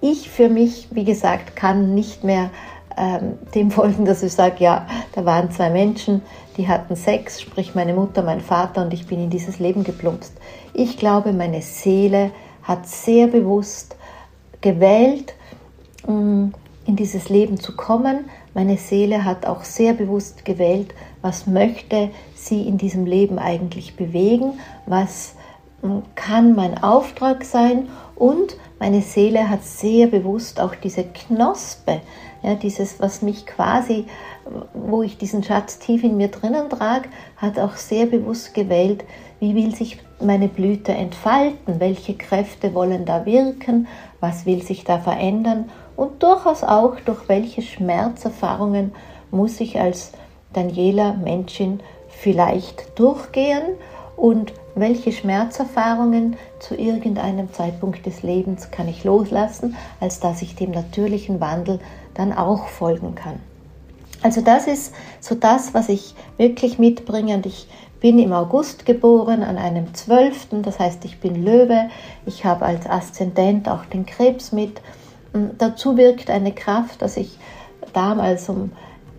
ich 0.00 0.28
für 0.28 0.48
mich, 0.48 0.88
wie 0.90 1.04
gesagt, 1.04 1.56
kann 1.56 1.94
nicht 1.94 2.24
mehr 2.24 2.50
ähm, 2.96 3.38
dem 3.54 3.70
folgen, 3.70 4.04
dass 4.04 4.22
ich 4.22 4.32
sage, 4.32 4.56
ja, 4.58 4.86
da 5.14 5.24
waren 5.24 5.50
zwei 5.50 5.70
Menschen, 5.70 6.22
die 6.56 6.68
hatten 6.68 6.96
Sex, 6.96 7.40
sprich 7.40 7.74
meine 7.74 7.94
Mutter, 7.94 8.22
mein 8.22 8.40
Vater 8.40 8.82
und 8.82 8.92
ich 8.92 9.06
bin 9.06 9.20
in 9.20 9.30
dieses 9.30 9.58
Leben 9.58 9.82
geplumpst. 9.82 10.32
Ich 10.72 10.98
glaube, 10.98 11.32
meine 11.32 11.62
Seele 11.62 12.30
hat 12.62 12.86
sehr 12.86 13.26
bewusst 13.26 13.96
gewählt, 14.60 15.34
mm, 16.06 16.48
in 16.86 16.96
dieses 16.96 17.28
Leben 17.28 17.58
zu 17.58 17.74
kommen. 17.74 18.26
Meine 18.52 18.76
Seele 18.76 19.24
hat 19.24 19.46
auch 19.46 19.64
sehr 19.64 19.94
bewusst 19.94 20.44
gewählt, 20.44 20.94
was 21.24 21.46
möchte 21.46 22.10
sie 22.34 22.68
in 22.68 22.76
diesem 22.76 23.06
Leben 23.06 23.38
eigentlich 23.38 23.96
bewegen, 23.96 24.60
was 24.84 25.34
mm, 25.80 26.00
kann 26.14 26.54
mein 26.54 26.76
Auftrag 26.76 27.44
sein? 27.44 27.88
Und 28.14 28.58
meine 28.78 29.00
Seele 29.00 29.48
hat 29.48 29.64
sehr 29.64 30.08
bewusst 30.08 30.60
auch 30.60 30.74
diese 30.74 31.04
Knospe, 31.04 32.02
ja, 32.42 32.54
dieses, 32.56 33.00
was 33.00 33.22
mich 33.22 33.46
quasi, 33.46 34.04
wo 34.74 35.02
ich 35.02 35.16
diesen 35.16 35.42
Schatz 35.42 35.78
tief 35.78 36.04
in 36.04 36.18
mir 36.18 36.28
drinnen 36.28 36.68
trage, 36.68 37.08
hat 37.38 37.58
auch 37.58 37.76
sehr 37.76 38.04
bewusst 38.04 38.52
gewählt, 38.52 39.02
wie 39.40 39.54
will 39.54 39.74
sich 39.74 40.00
meine 40.20 40.48
Blüte 40.48 40.92
entfalten, 40.92 41.80
welche 41.80 42.14
Kräfte 42.18 42.74
wollen 42.74 43.06
da 43.06 43.24
wirken, 43.24 43.88
was 44.20 44.44
will 44.44 44.62
sich 44.62 44.84
da 44.84 44.98
verändern? 44.98 45.70
Und 45.96 46.22
durchaus 46.22 46.62
auch 46.62 47.00
durch 47.00 47.30
welche 47.30 47.62
Schmerzerfahrungen 47.62 48.92
muss 49.30 49.58
ich 49.60 49.80
als 49.80 50.12
Daniela 50.54 51.12
Menschin 51.14 51.80
vielleicht 52.08 52.98
durchgehen 52.98 53.62
und 54.16 54.52
welche 54.74 55.12
Schmerzerfahrungen 55.12 56.36
zu 56.58 56.74
irgendeinem 56.74 57.52
Zeitpunkt 57.52 58.06
des 58.06 58.22
Lebens 58.22 58.70
kann 58.70 58.88
ich 58.88 59.04
loslassen, 59.04 59.76
als 60.00 60.20
dass 60.20 60.42
ich 60.42 60.56
dem 60.56 60.70
natürlichen 60.70 61.40
Wandel 61.40 61.80
dann 62.14 62.32
auch 62.32 62.68
folgen 62.68 63.14
kann. 63.14 63.40
Also 64.22 64.40
das 64.40 64.66
ist 64.66 64.94
so 65.20 65.34
das, 65.34 65.74
was 65.74 65.88
ich 65.88 66.14
wirklich 66.38 66.78
mitbringe 66.78 67.34
und 67.34 67.46
ich 67.46 67.68
bin 68.00 68.18
im 68.18 68.32
August 68.32 68.86
geboren, 68.86 69.42
an 69.42 69.56
einem 69.56 69.94
12., 69.94 70.62
das 70.62 70.78
heißt, 70.78 71.04
ich 71.04 71.20
bin 71.20 71.44
Löwe, 71.44 71.88
ich 72.26 72.44
habe 72.44 72.64
als 72.64 72.86
Aszendent 72.86 73.68
auch 73.68 73.84
den 73.86 74.06
Krebs 74.06 74.52
mit. 74.52 74.80
Und 75.32 75.52
dazu 75.58 75.96
wirkt 75.96 76.30
eine 76.30 76.52
Kraft, 76.52 77.02
dass 77.02 77.16
ich 77.16 77.38
damals 77.92 78.48
um 78.48 78.72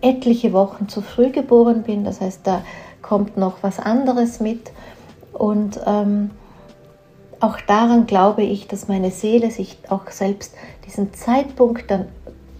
etliche 0.06 0.52
Wochen 0.52 0.88
zu 0.88 1.02
früh 1.02 1.30
geboren 1.30 1.82
bin, 1.82 2.04
das 2.04 2.20
heißt, 2.20 2.40
da 2.44 2.62
kommt 3.02 3.36
noch 3.36 3.62
was 3.62 3.78
anderes 3.78 4.40
mit. 4.40 4.70
Und 5.32 5.80
ähm, 5.86 6.30
auch 7.40 7.60
daran 7.60 8.06
glaube 8.06 8.42
ich, 8.42 8.68
dass 8.68 8.88
meine 8.88 9.10
Seele 9.10 9.50
sich 9.50 9.78
auch 9.88 10.10
selbst 10.10 10.54
diesen 10.86 11.12
Zeitpunkt 11.12 11.90
der 11.90 12.06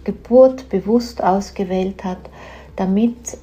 Geburt 0.05 0.69
bewusst 0.69 1.23
ausgewählt 1.23 2.05
hat, 2.05 2.19
damit 2.77 3.39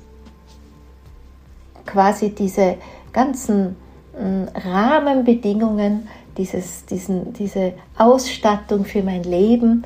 quasi 1.86 2.30
diese 2.30 2.76
ganzen 3.12 3.76
hm, 4.18 4.48
Rahmenbedingungen, 4.54 6.08
dieses, 6.38 6.86
diesen, 6.86 7.34
diese 7.34 7.74
Ausstattung 7.98 8.86
für 8.86 9.04
mein 9.04 9.24
Leben, 9.24 9.84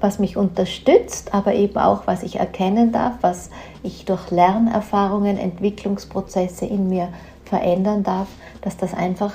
was 0.00 0.18
mich 0.18 0.36
unterstützt, 0.36 1.34
aber 1.34 1.54
eben 1.54 1.76
auch, 1.78 2.06
was 2.06 2.22
ich 2.22 2.36
erkennen 2.36 2.92
darf, 2.92 3.14
was 3.22 3.50
ich 3.82 4.04
durch 4.04 4.30
Lernerfahrungen, 4.30 5.36
Entwicklungsprozesse 5.36 6.66
in 6.66 6.88
mir 6.88 7.08
verändern 7.44 8.02
darf, 8.02 8.28
dass 8.62 8.76
das 8.76 8.94
einfach 8.94 9.32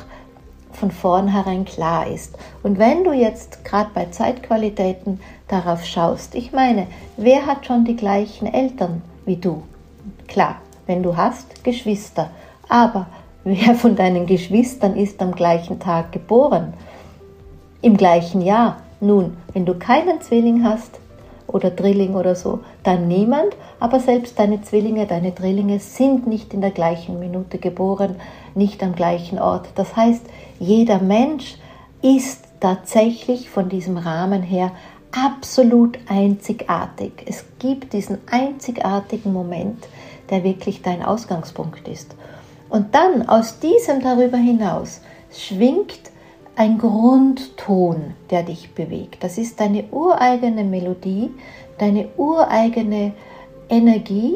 von 0.72 0.92
vornherein 0.92 1.66
klar 1.66 2.08
ist. 2.08 2.38
Und 2.64 2.78
wenn 2.78 3.04
du 3.04 3.12
jetzt 3.12 3.66
gerade 3.66 3.90
bei 3.94 4.06
Zeitqualitäten 4.06 5.20
darauf 5.48 5.84
schaust, 5.86 6.36
ich 6.36 6.52
meine, 6.52 6.88
wer 7.18 7.46
hat 7.46 7.66
schon 7.66 7.84
die 7.84 7.96
gleichen 7.96 8.46
Eltern 8.46 9.02
wie 9.26 9.38
du? 9.38 9.64
Klar, 10.28 10.58
wenn 10.86 11.04
du 11.04 11.18
hast, 11.18 11.64
Geschwister. 11.64 12.30
Aber 12.70 13.08
wer 13.44 13.76
von 13.76 13.96
deinen 13.96 14.26
Geschwistern 14.26 14.96
ist 14.96 15.22
am 15.22 15.34
gleichen 15.34 15.80
Tag 15.80 16.12
geboren? 16.12 16.74
Im 17.82 17.98
gleichen 17.98 18.42
Jahr? 18.42 18.78
Nun, 19.00 19.38
wenn 19.54 19.66
du 19.66 19.76
keinen 19.76 20.22
Zwilling 20.22 20.64
hast, 20.64 21.00
oder 21.48 21.72
Drilling 21.72 22.16
oder 22.16 22.36
so, 22.36 22.60
dann 22.84 23.08
niemand, 23.08 23.56
aber 23.80 24.00
selbst 24.00 24.38
deine 24.38 24.62
Zwillinge, 24.62 25.08
deine 25.08 25.32
Drillinge 25.32 25.80
sind 25.80 26.28
nicht 26.28 26.54
in 26.54 26.62
der 26.62 26.72
gleichen 26.72 27.20
Minute 27.20 27.58
geboren, 27.58 28.18
nicht 28.54 28.84
am 28.84 28.96
gleichen 28.96 29.40
Ort. 29.40 29.70
Das 29.76 29.96
heißt, 29.96 30.26
jeder 30.60 31.00
Mensch 31.00 31.58
ist 32.02 32.44
tatsächlich 32.60 33.50
von 33.50 33.70
diesem 33.70 33.98
Rahmen 33.98 34.42
her 34.42 34.72
absolut 35.12 35.98
einzigartig. 36.10 37.14
Es 37.26 37.46
gibt 37.60 37.94
diesen 37.94 38.18
einzigartigen 38.30 39.32
Moment, 39.32 39.88
der 40.30 40.44
wirklich 40.44 40.82
dein 40.82 41.04
Ausgangspunkt 41.04 41.88
ist. 41.88 42.14
Und 42.70 42.94
dann 42.94 43.30
aus 43.30 43.60
diesem 43.60 44.02
darüber 44.02 44.38
hinaus 44.38 45.02
schwingt 45.32 46.12
ein 46.58 46.80
Grundton, 46.80 48.16
der 48.32 48.42
dich 48.42 48.74
bewegt. 48.74 49.24
Das 49.24 49.38
ist 49.38 49.60
deine 49.60 49.84
ureigene 49.92 50.64
Melodie, 50.64 51.30
deine 51.78 52.08
ureigene 52.18 53.14
Energie 53.70 54.36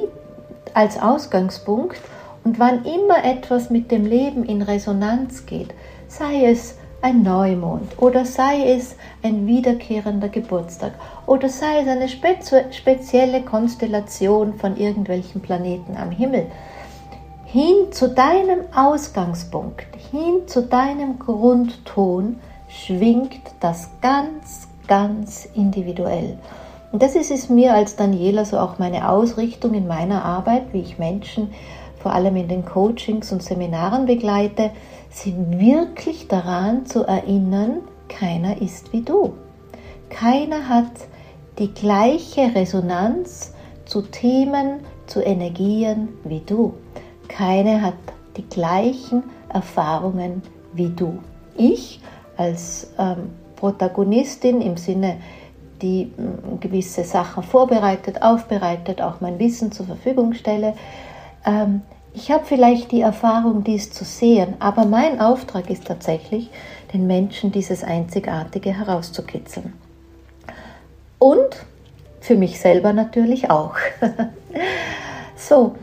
als 0.75 1.01
Ausgangspunkt. 1.01 1.99
Und 2.43 2.59
wann 2.59 2.85
immer 2.85 3.23
etwas 3.23 3.71
mit 3.71 3.91
dem 3.91 4.05
Leben 4.05 4.45
in 4.45 4.61
Resonanz 4.61 5.47
geht, 5.47 5.73
sei 6.07 6.45
es 6.45 6.75
ein 7.01 7.23
Neumond 7.23 7.99
oder 7.99 8.25
sei 8.25 8.71
es 8.71 8.95
ein 9.23 9.47
wiederkehrender 9.47 10.29
Geburtstag 10.29 10.93
oder 11.25 11.49
sei 11.49 11.81
es 11.81 11.87
eine 11.87 12.07
spezielle 12.07 13.41
Konstellation 13.41 14.53
von 14.55 14.77
irgendwelchen 14.77 15.41
Planeten 15.41 15.97
am 15.97 16.11
Himmel, 16.11 16.45
hin 17.45 17.91
zu 17.91 18.09
deinem 18.09 18.59
Ausgangspunkt, 18.75 19.87
hin 20.11 20.47
zu 20.47 20.63
deinem 20.63 21.19
Grundton 21.19 22.39
schwingt 22.67 23.41
das 23.61 23.89
ganz, 24.01 24.67
ganz 24.87 25.47
individuell. 25.55 26.37
Und 26.91 27.01
das 27.01 27.15
ist 27.15 27.31
es 27.31 27.49
mir 27.49 27.73
als 27.73 27.95
Daniela 27.95 28.43
so 28.43 28.59
auch 28.59 28.77
meine 28.77 29.09
Ausrichtung 29.09 29.73
in 29.73 29.87
meiner 29.87 30.25
Arbeit, 30.25 30.73
wie 30.73 30.81
ich 30.81 30.99
Menschen 30.99 31.53
vor 31.97 32.13
allem 32.13 32.35
in 32.35 32.47
den 32.47 32.65
Coachings 32.65 33.31
und 33.31 33.43
Seminaren 33.43 34.05
begleite, 34.05 34.71
sie 35.09 35.35
wirklich 35.51 36.27
daran 36.27 36.85
zu 36.85 37.03
erinnern, 37.03 37.81
keiner 38.09 38.61
ist 38.61 38.91
wie 38.91 39.01
du. 39.01 39.33
Keiner 40.09 40.67
hat 40.67 40.91
die 41.59 41.73
gleiche 41.73 42.53
Resonanz 42.53 43.53
zu 43.85 44.01
Themen, 44.01 44.79
zu 45.05 45.21
Energien 45.21 46.09
wie 46.23 46.41
du. 46.41 46.73
Keine 47.27 47.81
hat 47.81 47.93
die 48.35 48.47
gleichen 48.47 49.23
Erfahrungen 49.53 50.41
wie 50.73 50.89
du. 50.89 51.19
Ich 51.55 51.99
als 52.37 52.91
ähm, 52.97 53.29
Protagonistin 53.55 54.61
im 54.61 54.77
Sinne, 54.77 55.17
die 55.81 56.03
äh, 56.03 56.57
gewisse 56.59 57.03
Sachen 57.03 57.43
vorbereitet, 57.43 58.21
aufbereitet, 58.21 59.01
auch 59.01 59.21
mein 59.21 59.39
Wissen 59.39 59.71
zur 59.71 59.85
Verfügung 59.85 60.33
stelle, 60.33 60.73
ähm, 61.45 61.81
ich 62.13 62.29
habe 62.29 62.43
vielleicht 62.43 62.91
die 62.91 63.01
Erfahrung, 63.01 63.63
dies 63.63 63.91
zu 63.91 64.03
sehen, 64.03 64.55
aber 64.59 64.85
mein 64.85 65.21
Auftrag 65.21 65.69
ist 65.69 65.85
tatsächlich, 65.85 66.49
den 66.93 67.07
Menschen 67.07 67.53
dieses 67.53 67.85
Einzigartige 67.85 68.77
herauszukitzeln. 68.77 69.73
Und 71.19 71.65
für 72.19 72.35
mich 72.35 72.59
selber 72.59 72.91
natürlich 72.91 73.49
auch. 73.49 73.75
so, 75.37 75.75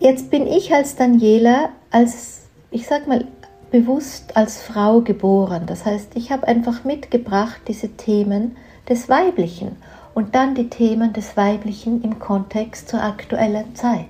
Jetzt 0.00 0.30
bin 0.30 0.46
ich 0.46 0.72
als 0.72 0.96
Daniela, 0.96 1.68
als, 1.90 2.39
ich 2.70 2.86
sag 2.86 3.06
mal, 3.06 3.24
bewusst 3.70 4.36
als 4.36 4.60
Frau 4.62 5.00
geboren. 5.00 5.64
Das 5.66 5.84
heißt, 5.84 6.16
ich 6.16 6.32
habe 6.32 6.46
einfach 6.48 6.84
mitgebracht 6.84 7.60
diese 7.68 7.88
Themen 7.88 8.56
des 8.88 9.08
Weiblichen 9.08 9.76
und 10.14 10.34
dann 10.34 10.54
die 10.54 10.68
Themen 10.68 11.12
des 11.12 11.36
Weiblichen 11.36 12.02
im 12.02 12.18
Kontext 12.18 12.88
zur 12.88 13.02
aktuellen 13.02 13.74
Zeit. 13.74 14.08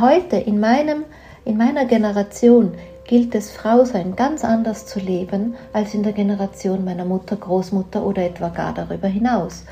Heute 0.00 0.36
in, 0.36 0.60
meinem, 0.60 1.04
in 1.44 1.56
meiner 1.56 1.84
Generation 1.84 2.72
gilt 3.04 3.34
es, 3.34 3.52
Frausein 3.52 4.16
ganz 4.16 4.44
anders 4.44 4.86
zu 4.86 4.98
leben 4.98 5.54
als 5.72 5.94
in 5.94 6.02
der 6.02 6.12
Generation 6.12 6.84
meiner 6.84 7.04
Mutter, 7.04 7.36
Großmutter 7.36 8.04
oder 8.04 8.24
etwa 8.24 8.48
gar 8.48 8.74
darüber 8.74 9.08
hinaus. 9.08 9.64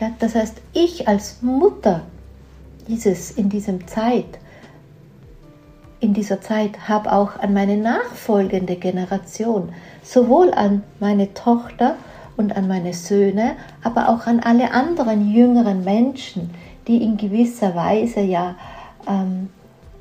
Ja, 0.00 0.10
das 0.18 0.34
heißt, 0.34 0.62
ich 0.72 1.06
als 1.06 1.42
Mutter 1.42 2.02
dieses 2.88 3.32
in 3.32 3.48
diesem 3.50 3.86
Zeit 3.86 4.38
in 6.00 6.14
dieser 6.14 6.40
Zeit 6.40 6.88
habe 6.88 7.12
auch 7.12 7.38
an 7.38 7.52
meine 7.52 7.76
nachfolgende 7.76 8.76
Generation, 8.76 9.70
sowohl 10.02 10.52
an 10.52 10.82
meine 10.98 11.34
Tochter 11.34 11.96
und 12.36 12.56
an 12.56 12.68
meine 12.68 12.94
Söhne, 12.94 13.52
aber 13.82 14.08
auch 14.08 14.26
an 14.26 14.40
alle 14.40 14.72
anderen 14.72 15.30
jüngeren 15.30 15.84
Menschen, 15.84 16.50
die 16.88 17.02
in 17.02 17.18
gewisser 17.18 17.74
Weise 17.74 18.20
ja 18.20 18.54
ähm, 19.06 19.50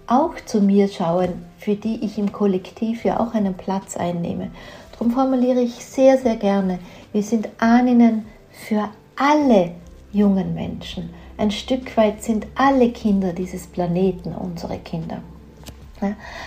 auch 0.08 0.36
zu 0.46 0.62
mir 0.62 0.88
schauen, 0.88 1.46
für 1.58 1.76
die 1.76 2.04
ich 2.04 2.18
im 2.18 2.32
Kollektiv 2.32 3.04
ja 3.04 3.20
auch 3.20 3.34
einen 3.34 3.54
Platz 3.54 3.98
einnehme. 3.98 4.52
Darum 4.94 5.12
formuliere 5.12 5.62
ich 5.62 5.86
sehr, 5.86 6.18
sehr 6.18 6.38
gerne, 6.38 6.80
wir 7.12 7.24
sind 7.24 7.50
Ahnen 7.60 8.26
für 8.52 8.90
alle 9.18 9.72
jungen 10.12 10.56
Menschen. 10.56 11.10
Ein 11.38 11.52
Stück 11.52 11.96
weit 11.98 12.24
sind 12.24 12.48
alle 12.56 12.90
Kinder 12.92 13.34
dieses 13.34 13.68
Planeten 13.68 14.34
unsere 14.34 14.78
Kinder. 14.78 15.22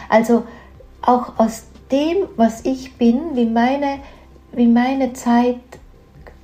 Also 0.08 0.44
auch 1.02 1.38
aus 1.38 1.64
dem, 1.90 2.28
was 2.36 2.64
ich 2.64 2.96
bin, 2.96 3.34
wie 3.34 3.46
meine, 3.46 3.98
wie 4.52 4.66
meine 4.66 5.12
Zeit, 5.12 5.60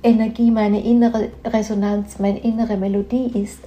Energie, 0.01 0.51
meine 0.51 0.81
innere 0.81 1.29
Resonanz, 1.45 2.19
meine 2.19 2.39
innere 2.39 2.77
Melodie 2.77 3.31
ist, 3.43 3.59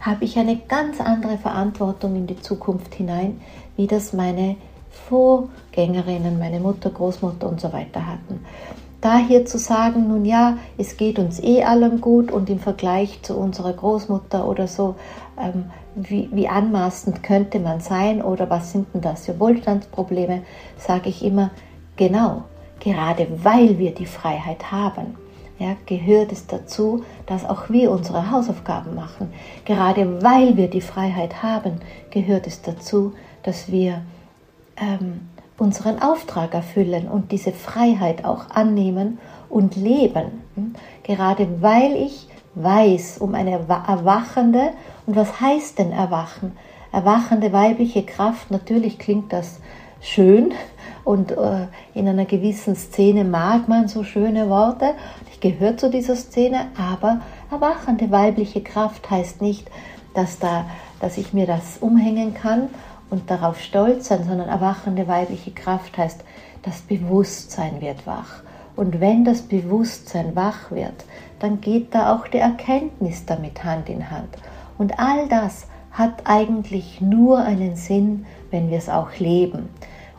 habe 0.00 0.24
ich 0.24 0.38
eine 0.38 0.56
ganz 0.56 1.00
andere 1.00 1.38
Verantwortung 1.38 2.16
in 2.16 2.26
die 2.26 2.40
Zukunft 2.40 2.94
hinein, 2.94 3.40
wie 3.76 3.86
das 3.86 4.12
meine 4.12 4.56
Vorgängerinnen, 5.08 6.38
meine 6.38 6.60
Mutter, 6.60 6.90
Großmutter 6.90 7.48
und 7.48 7.60
so 7.60 7.72
weiter 7.72 8.06
hatten. 8.06 8.44
Da 9.00 9.18
hier 9.18 9.44
zu 9.44 9.58
sagen, 9.58 10.08
nun 10.08 10.24
ja, 10.24 10.56
es 10.78 10.96
geht 10.96 11.18
uns 11.18 11.38
eh 11.42 11.62
allem 11.62 12.00
gut 12.00 12.30
und 12.30 12.48
im 12.48 12.58
Vergleich 12.58 13.20
zu 13.22 13.36
unserer 13.36 13.74
Großmutter 13.74 14.48
oder 14.48 14.66
so, 14.66 14.94
ähm, 15.38 15.66
wie, 15.94 16.28
wie 16.32 16.48
anmaßend 16.48 17.22
könnte 17.22 17.60
man 17.60 17.80
sein 17.80 18.22
oder 18.22 18.50
was 18.50 18.72
sind 18.72 18.92
denn 18.94 19.00
das 19.00 19.26
für 19.26 19.38
Wohlstandsprobleme, 19.38 20.42
sage 20.76 21.08
ich 21.08 21.24
immer, 21.24 21.50
genau, 21.96 22.44
gerade 22.80 23.26
weil 23.42 23.78
wir 23.78 23.94
die 23.94 24.06
Freiheit 24.06 24.72
haben, 24.72 25.16
ja, 25.58 25.76
gehört 25.86 26.32
es 26.32 26.46
dazu, 26.46 27.04
dass 27.26 27.48
auch 27.48 27.70
wir 27.70 27.92
unsere 27.92 28.30
Hausaufgaben 28.30 28.94
machen. 28.96 29.32
Gerade 29.64 30.20
weil 30.22 30.56
wir 30.56 30.68
die 30.68 30.80
Freiheit 30.80 31.42
haben, 31.42 31.80
gehört 32.10 32.48
es 32.48 32.60
dazu, 32.62 33.12
dass 33.44 33.70
wir 33.70 34.02
ähm, 34.76 35.28
unseren 35.56 36.02
Auftrag 36.02 36.54
erfüllen 36.54 37.06
und 37.06 37.30
diese 37.30 37.52
Freiheit 37.52 38.24
auch 38.24 38.50
annehmen 38.50 39.18
und 39.48 39.76
leben. 39.76 40.42
Hm? 40.56 40.74
Gerade 41.04 41.62
weil 41.62 41.94
ich 41.94 42.26
weiß 42.54 43.18
um 43.18 43.34
eine 43.34 43.52
erwachende, 43.52 44.70
und 45.06 45.16
was 45.16 45.40
heißt 45.40 45.78
denn 45.78 45.92
erwachen? 45.92 46.56
Erwachende 46.92 47.52
weibliche 47.52 48.04
Kraft, 48.04 48.50
natürlich 48.50 48.98
klingt 48.98 49.32
das 49.32 49.60
schön 50.00 50.52
und 51.02 51.32
äh, 51.32 51.66
in 51.94 52.08
einer 52.08 52.24
gewissen 52.24 52.76
Szene 52.76 53.24
mag 53.24 53.68
man 53.68 53.88
so 53.88 54.04
schöne 54.04 54.48
Worte. 54.48 54.94
Ich 55.30 55.40
gehöre 55.40 55.76
zu 55.76 55.90
dieser 55.90 56.16
Szene, 56.16 56.66
aber 56.76 57.20
erwachende 57.50 58.10
weibliche 58.10 58.62
Kraft 58.62 59.10
heißt 59.10 59.42
nicht, 59.42 59.70
dass, 60.14 60.38
da, 60.38 60.66
dass 61.00 61.18
ich 61.18 61.32
mir 61.32 61.46
das 61.46 61.78
umhängen 61.80 62.34
kann 62.34 62.68
und 63.10 63.30
darauf 63.30 63.60
stolz 63.60 64.08
sein, 64.08 64.24
sondern 64.24 64.48
erwachende 64.48 65.08
weibliche 65.08 65.50
Kraft 65.50 65.98
heißt, 65.98 66.22
das 66.62 66.80
Bewusstsein 66.80 67.80
wird 67.80 68.06
wach. 68.06 68.42
Und 68.76 69.00
wenn 69.00 69.24
das 69.24 69.42
Bewusstsein 69.42 70.34
wach 70.34 70.70
wird, 70.70 71.04
dann 71.38 71.60
geht 71.60 71.94
da 71.94 72.14
auch 72.14 72.26
die 72.28 72.38
Erkenntnis 72.38 73.26
damit 73.26 73.64
Hand 73.64 73.88
in 73.88 74.10
Hand. 74.10 74.28
Und 74.78 74.98
all 74.98 75.28
das 75.28 75.66
hat 75.92 76.22
eigentlich 76.24 77.00
nur 77.00 77.38
einen 77.38 77.76
Sinn, 77.76 78.26
wenn 78.50 78.70
wir 78.70 78.78
es 78.78 78.88
auch 78.88 79.16
leben. 79.18 79.68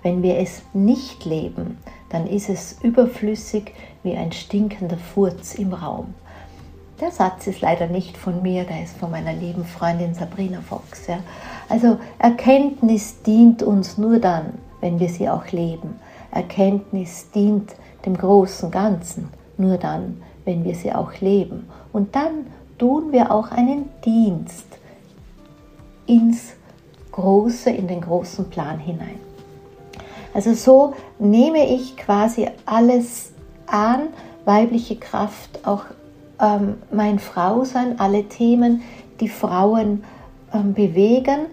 Wenn 0.03 0.23
wir 0.23 0.37
es 0.37 0.61
nicht 0.73 1.25
leben, 1.25 1.77
dann 2.09 2.27
ist 2.27 2.49
es 2.49 2.77
überflüssig 2.81 3.73
wie 4.03 4.15
ein 4.15 4.31
stinkender 4.31 4.97
Furz 4.97 5.55
im 5.55 5.73
Raum. 5.73 6.13
Der 7.01 7.11
Satz 7.11 7.47
ist 7.47 7.59
leider 7.59 7.87
nicht 7.87 8.15
von 8.15 8.41
mir, 8.41 8.63
der 8.63 8.83
ist 8.83 8.95
von 8.95 9.11
meiner 9.11 9.33
lieben 9.33 9.65
Freundin 9.65 10.13
Sabrina 10.13 10.61
Fox. 10.61 11.07
Ja. 11.07 11.19
Also 11.67 11.97
Erkenntnis 12.19 13.21
dient 13.23 13.63
uns 13.63 13.97
nur 13.97 14.19
dann, 14.19 14.53
wenn 14.79 14.99
wir 14.99 15.09
sie 15.09 15.27
auch 15.27 15.47
leben. 15.51 15.99
Erkenntnis 16.31 17.29
dient 17.31 17.75
dem 18.05 18.15
großen 18.15 18.71
Ganzen 18.71 19.29
nur 19.57 19.77
dann, 19.77 20.21
wenn 20.45 20.63
wir 20.63 20.75
sie 20.75 20.93
auch 20.93 21.19
leben. 21.19 21.67
Und 21.91 22.15
dann 22.15 22.47
tun 22.77 23.11
wir 23.11 23.31
auch 23.31 23.51
einen 23.51 23.89
Dienst 24.03 24.65
ins 26.05 26.53
Große, 27.11 27.69
in 27.69 27.87
den 27.87 28.01
großen 28.01 28.49
Plan 28.49 28.79
hinein. 28.79 29.19
Also 30.33 30.53
so 30.53 30.93
nehme 31.17 31.65
ich 31.65 31.95
quasi 31.95 32.47
alles 32.65 33.31
an, 33.67 34.07
weibliche 34.43 34.97
Kraft, 34.97 35.65
auch 35.65 35.85
ähm, 36.41 36.75
mein 36.91 37.19
Frausein, 37.19 37.99
alle 37.99 38.25
Themen, 38.25 38.83
die 39.21 39.29
Frauen 39.29 40.03
ähm, 40.53 40.73
bewegen 40.73 41.47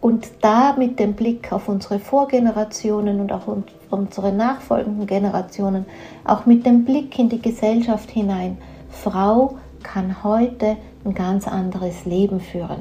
und 0.00 0.28
da 0.42 0.74
mit 0.76 0.98
dem 0.98 1.14
Blick 1.14 1.52
auf 1.52 1.68
unsere 1.68 1.98
Vorgenerationen 1.98 3.20
und 3.20 3.32
auch 3.32 3.48
unsere 3.90 4.32
nachfolgenden 4.32 5.06
Generationen, 5.06 5.86
auch 6.24 6.46
mit 6.46 6.64
dem 6.64 6.84
Blick 6.84 7.18
in 7.18 7.28
die 7.28 7.42
Gesellschaft 7.42 8.10
hinein, 8.10 8.58
Frau 8.90 9.56
kann 9.82 10.22
heute 10.22 10.76
ein 11.04 11.14
ganz 11.14 11.48
anderes 11.48 12.04
Leben 12.04 12.40
führen, 12.40 12.80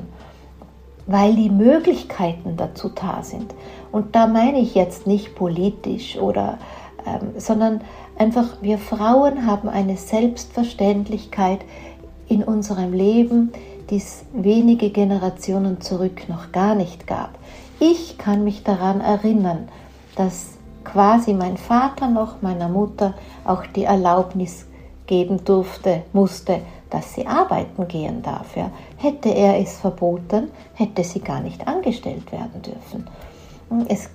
weil 1.08 1.36
die 1.36 1.50
Möglichkeiten 1.50 2.56
dazu 2.56 2.90
da 2.90 3.24
sind. 3.24 3.54
Und 3.92 4.16
da 4.16 4.28
meine 4.28 4.60
ich 4.60 4.76
jetzt 4.76 5.08
nicht 5.08 5.36
politisch 5.36 6.18
oder, 6.18 6.60
ähm, 7.06 7.32
sondern 7.38 7.82
einfach 8.18 8.62
wir 8.62 8.78
Frauen 8.78 9.46
haben 9.48 9.70
eine 9.70 9.98
Selbstverständlichkeit 9.98 11.62
in 12.28 12.44
unserem 12.44 12.94
Leben, 12.94 13.52
die 13.90 13.98
es 13.98 14.26
wenige 14.34 14.90
Generationen 14.90 15.82
zurück 15.82 16.28
noch 16.28 16.52
gar 16.52 16.76
nicht 16.76 17.08
gab. 17.08 17.32
Ich 17.80 18.18
kann 18.18 18.44
mich 18.44 18.64
daran 18.64 19.02
erinnern, 19.02 19.70
dass 20.16 20.58
quasi 20.84 21.34
mein 21.34 21.58
Vater 21.58 22.08
noch 22.08 22.42
meiner 22.42 22.70
Mutter 22.70 23.14
auch 23.46 23.66
die 23.66 23.84
Erlaubnis 23.84 24.66
geben 25.06 25.44
durfte, 25.44 26.04
musste, 26.14 26.62
dass 26.90 27.14
sie 27.14 27.28
arbeiten 27.28 27.88
gehen 27.88 28.22
darf. 28.22 28.56
Ja. 28.56 28.72
Hätte 28.98 29.30
er 29.30 29.60
es 29.60 29.78
verboten, 29.80 30.50
hätte 30.74 31.04
sie 31.04 31.20
gar 31.20 31.42
nicht 31.42 31.68
angestellt 31.68 32.32
werden 32.32 32.62
dürfen. 32.62 33.08
Es, 33.90 34.10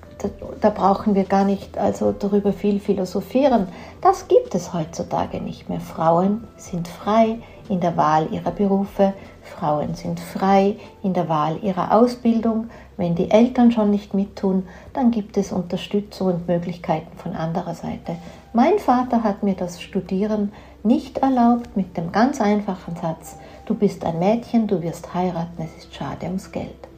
da, 0.60 0.70
brauchen 0.70 1.14
wir 1.14 1.24
gar 1.24 1.44
nicht 1.44 1.76
also 1.76 2.12
darüber 2.12 2.52
viel 2.52 2.80
philosophieren. 2.80 3.68
Das 4.00 4.28
gibt 4.28 4.54
es 4.54 4.72
heutzutage 4.72 5.40
nicht 5.40 5.68
mehr. 5.68 5.80
Frauen 5.80 6.44
sind 6.56 6.88
frei 6.88 7.38
in 7.68 7.80
der 7.80 7.96
Wahl 7.96 8.28
ihrer 8.32 8.50
Berufe, 8.50 9.12
Frauen 9.62 9.94
sind 9.94 10.18
frei 10.18 10.74
in 11.04 11.14
der 11.14 11.28
Wahl 11.28 11.62
ihrer 11.62 11.92
Ausbildung. 11.92 12.66
Wenn 12.96 13.14
die 13.14 13.30
Eltern 13.30 13.70
schon 13.70 13.92
nicht 13.92 14.12
mittun, 14.12 14.66
dann 14.92 15.12
gibt 15.12 15.36
es 15.36 15.52
Unterstützung 15.52 16.26
und 16.26 16.48
Möglichkeiten 16.48 17.16
von 17.16 17.36
anderer 17.36 17.74
Seite. 17.74 18.16
Mein 18.52 18.80
Vater 18.80 19.22
hat 19.22 19.44
mir 19.44 19.54
das 19.54 19.80
Studieren 19.80 20.50
nicht 20.82 21.18
erlaubt 21.18 21.76
mit 21.76 21.96
dem 21.96 22.10
ganz 22.10 22.40
einfachen 22.40 22.96
Satz, 22.96 23.36
du 23.66 23.76
bist 23.76 24.04
ein 24.04 24.18
Mädchen, 24.18 24.66
du 24.66 24.82
wirst 24.82 25.14
heiraten, 25.14 25.62
es 25.62 25.84
ist 25.84 25.94
schade 25.94 26.26
ums 26.26 26.50
Geld. 26.50 26.88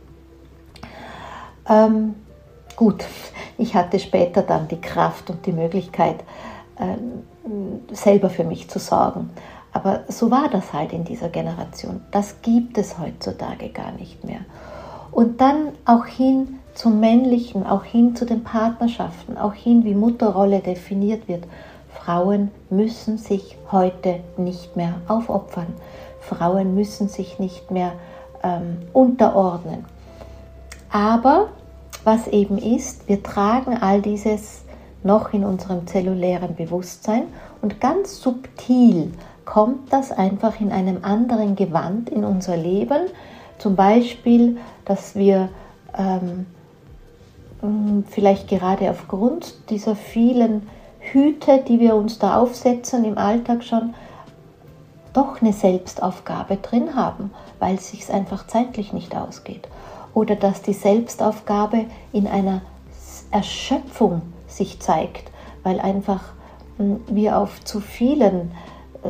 Ähm, 1.68 2.14
gut, 2.76 3.04
ich 3.58 3.74
hatte 3.74 3.98
später 3.98 4.40
dann 4.40 4.68
die 4.68 4.80
Kraft 4.80 5.28
und 5.28 5.44
die 5.44 5.52
Möglichkeit, 5.52 6.24
ähm, 6.80 7.24
selber 7.92 8.30
für 8.30 8.44
mich 8.44 8.70
zu 8.70 8.78
sorgen. 8.78 9.28
Aber 9.74 10.04
so 10.08 10.30
war 10.30 10.48
das 10.48 10.72
halt 10.72 10.92
in 10.92 11.04
dieser 11.04 11.28
Generation. 11.28 12.00
Das 12.12 12.40
gibt 12.42 12.78
es 12.78 12.96
heutzutage 12.98 13.68
gar 13.70 13.92
nicht 13.92 14.24
mehr. 14.24 14.40
Und 15.10 15.40
dann 15.40 15.72
auch 15.84 16.06
hin 16.06 16.60
zum 16.74 17.00
Männlichen, 17.00 17.66
auch 17.66 17.84
hin 17.84 18.14
zu 18.14 18.24
den 18.24 18.44
Partnerschaften, 18.44 19.36
auch 19.36 19.52
hin, 19.52 19.84
wie 19.84 19.94
Mutterrolle 19.94 20.60
definiert 20.60 21.28
wird. 21.28 21.44
Frauen 21.92 22.52
müssen 22.70 23.18
sich 23.18 23.58
heute 23.70 24.20
nicht 24.36 24.76
mehr 24.76 24.94
aufopfern. 25.08 25.66
Frauen 26.20 26.74
müssen 26.74 27.08
sich 27.08 27.40
nicht 27.40 27.70
mehr 27.72 27.92
ähm, 28.44 28.78
unterordnen. 28.92 29.84
Aber 30.90 31.48
was 32.04 32.28
eben 32.28 32.58
ist, 32.58 33.08
wir 33.08 33.24
tragen 33.24 33.76
all 33.76 34.02
dieses 34.02 34.62
noch 35.02 35.32
in 35.32 35.44
unserem 35.44 35.86
zellulären 35.86 36.54
Bewusstsein 36.54 37.24
und 37.60 37.80
ganz 37.80 38.20
subtil 38.20 39.12
kommt 39.44 39.92
das 39.92 40.12
einfach 40.12 40.60
in 40.60 40.72
einem 40.72 41.04
anderen 41.04 41.56
Gewand 41.56 42.08
in 42.10 42.24
unser 42.24 42.56
Leben. 42.56 43.06
Zum 43.58 43.76
Beispiel, 43.76 44.58
dass 44.84 45.14
wir 45.14 45.48
ähm, 45.96 46.46
vielleicht 48.08 48.48
gerade 48.48 48.90
aufgrund 48.90 49.70
dieser 49.70 49.96
vielen 49.96 50.68
Hüte, 51.00 51.62
die 51.66 51.80
wir 51.80 51.94
uns 51.94 52.18
da 52.18 52.36
aufsetzen 52.38 53.04
im 53.04 53.18
Alltag 53.18 53.62
schon, 53.64 53.94
doch 55.12 55.40
eine 55.40 55.52
Selbstaufgabe 55.52 56.56
drin 56.56 56.96
haben, 56.96 57.30
weil 57.60 57.76
es 57.76 57.90
sich 57.90 58.10
einfach 58.12 58.46
zeitlich 58.46 58.92
nicht 58.92 59.14
ausgeht. 59.14 59.68
Oder 60.12 60.34
dass 60.34 60.62
die 60.62 60.72
Selbstaufgabe 60.72 61.86
in 62.12 62.26
einer 62.26 62.62
Erschöpfung 63.30 64.22
sich 64.48 64.80
zeigt, 64.80 65.30
weil 65.62 65.80
einfach 65.80 66.32
wir 67.06 67.38
auf 67.38 67.62
zu 67.64 67.80
vielen 67.80 68.50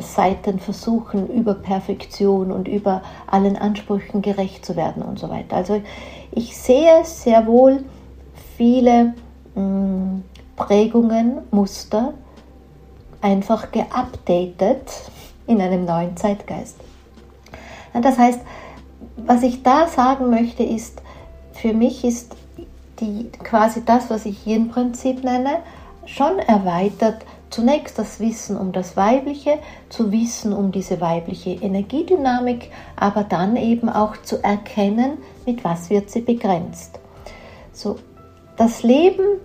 Seiten 0.00 0.59
versuchen, 0.59 1.28
über 1.28 1.54
Perfektion 1.54 2.50
und 2.52 2.68
über 2.68 3.02
allen 3.26 3.57
Ansprüchen 3.57 4.22
gerecht 4.22 4.64
zu 4.64 4.76
werden 4.76 5.02
und 5.02 5.18
so 5.18 5.28
weiter. 5.30 5.57
Also 5.57 5.80
ich 6.33 6.57
sehe 6.57 7.04
sehr 7.04 7.46
wohl 7.46 7.85
viele 8.57 9.14
mh, 9.54 9.62
mm, 9.62 10.22
Prägungen, 10.57 11.38
Muster 11.50 12.14
einfach 13.20 13.72
geupdatet 13.72 15.11
in 15.46 15.61
einem 15.61 15.85
neuen 15.85 16.16
Zeitgeist. 16.16 16.76
Das 17.92 18.18
heißt, 18.18 18.40
was 19.16 19.42
ich 19.42 19.62
da 19.62 19.87
sagen 19.87 20.30
möchte, 20.30 20.62
ist, 20.62 21.00
für 21.52 21.72
mich 21.72 22.04
ist 22.04 22.37
die, 23.00 23.30
quasi 23.42 23.85
das, 23.85 24.11
was 24.11 24.26
ich 24.26 24.38
hier 24.38 24.57
im 24.57 24.68
Prinzip 24.68 25.24
nenne, 25.24 25.59
schon 26.07 26.38
erweitert. 26.38 27.24
Zunächst 27.54 28.00
das 28.00 28.18
Wissen 28.18 28.56
um 28.56 28.72
das 28.72 28.96
Weibliche, 28.96 29.60
zu 29.88 30.10
wissen 30.10 30.52
um 30.52 30.72
diese 30.72 31.00
weibliche 31.00 31.50
Energiedynamik, 31.50 32.72
aber 32.96 33.22
dann 33.22 33.54
eben 33.54 33.88
auch 33.88 34.16
zu 34.16 34.42
erkennen, 34.42 35.18
mit 35.46 35.62
was 35.62 35.88
wird 35.88 36.10
sie 36.10 36.22
begrenzt. 36.22 36.98
So, 37.72 38.00
das 38.56 38.82
Leben, 38.82 39.38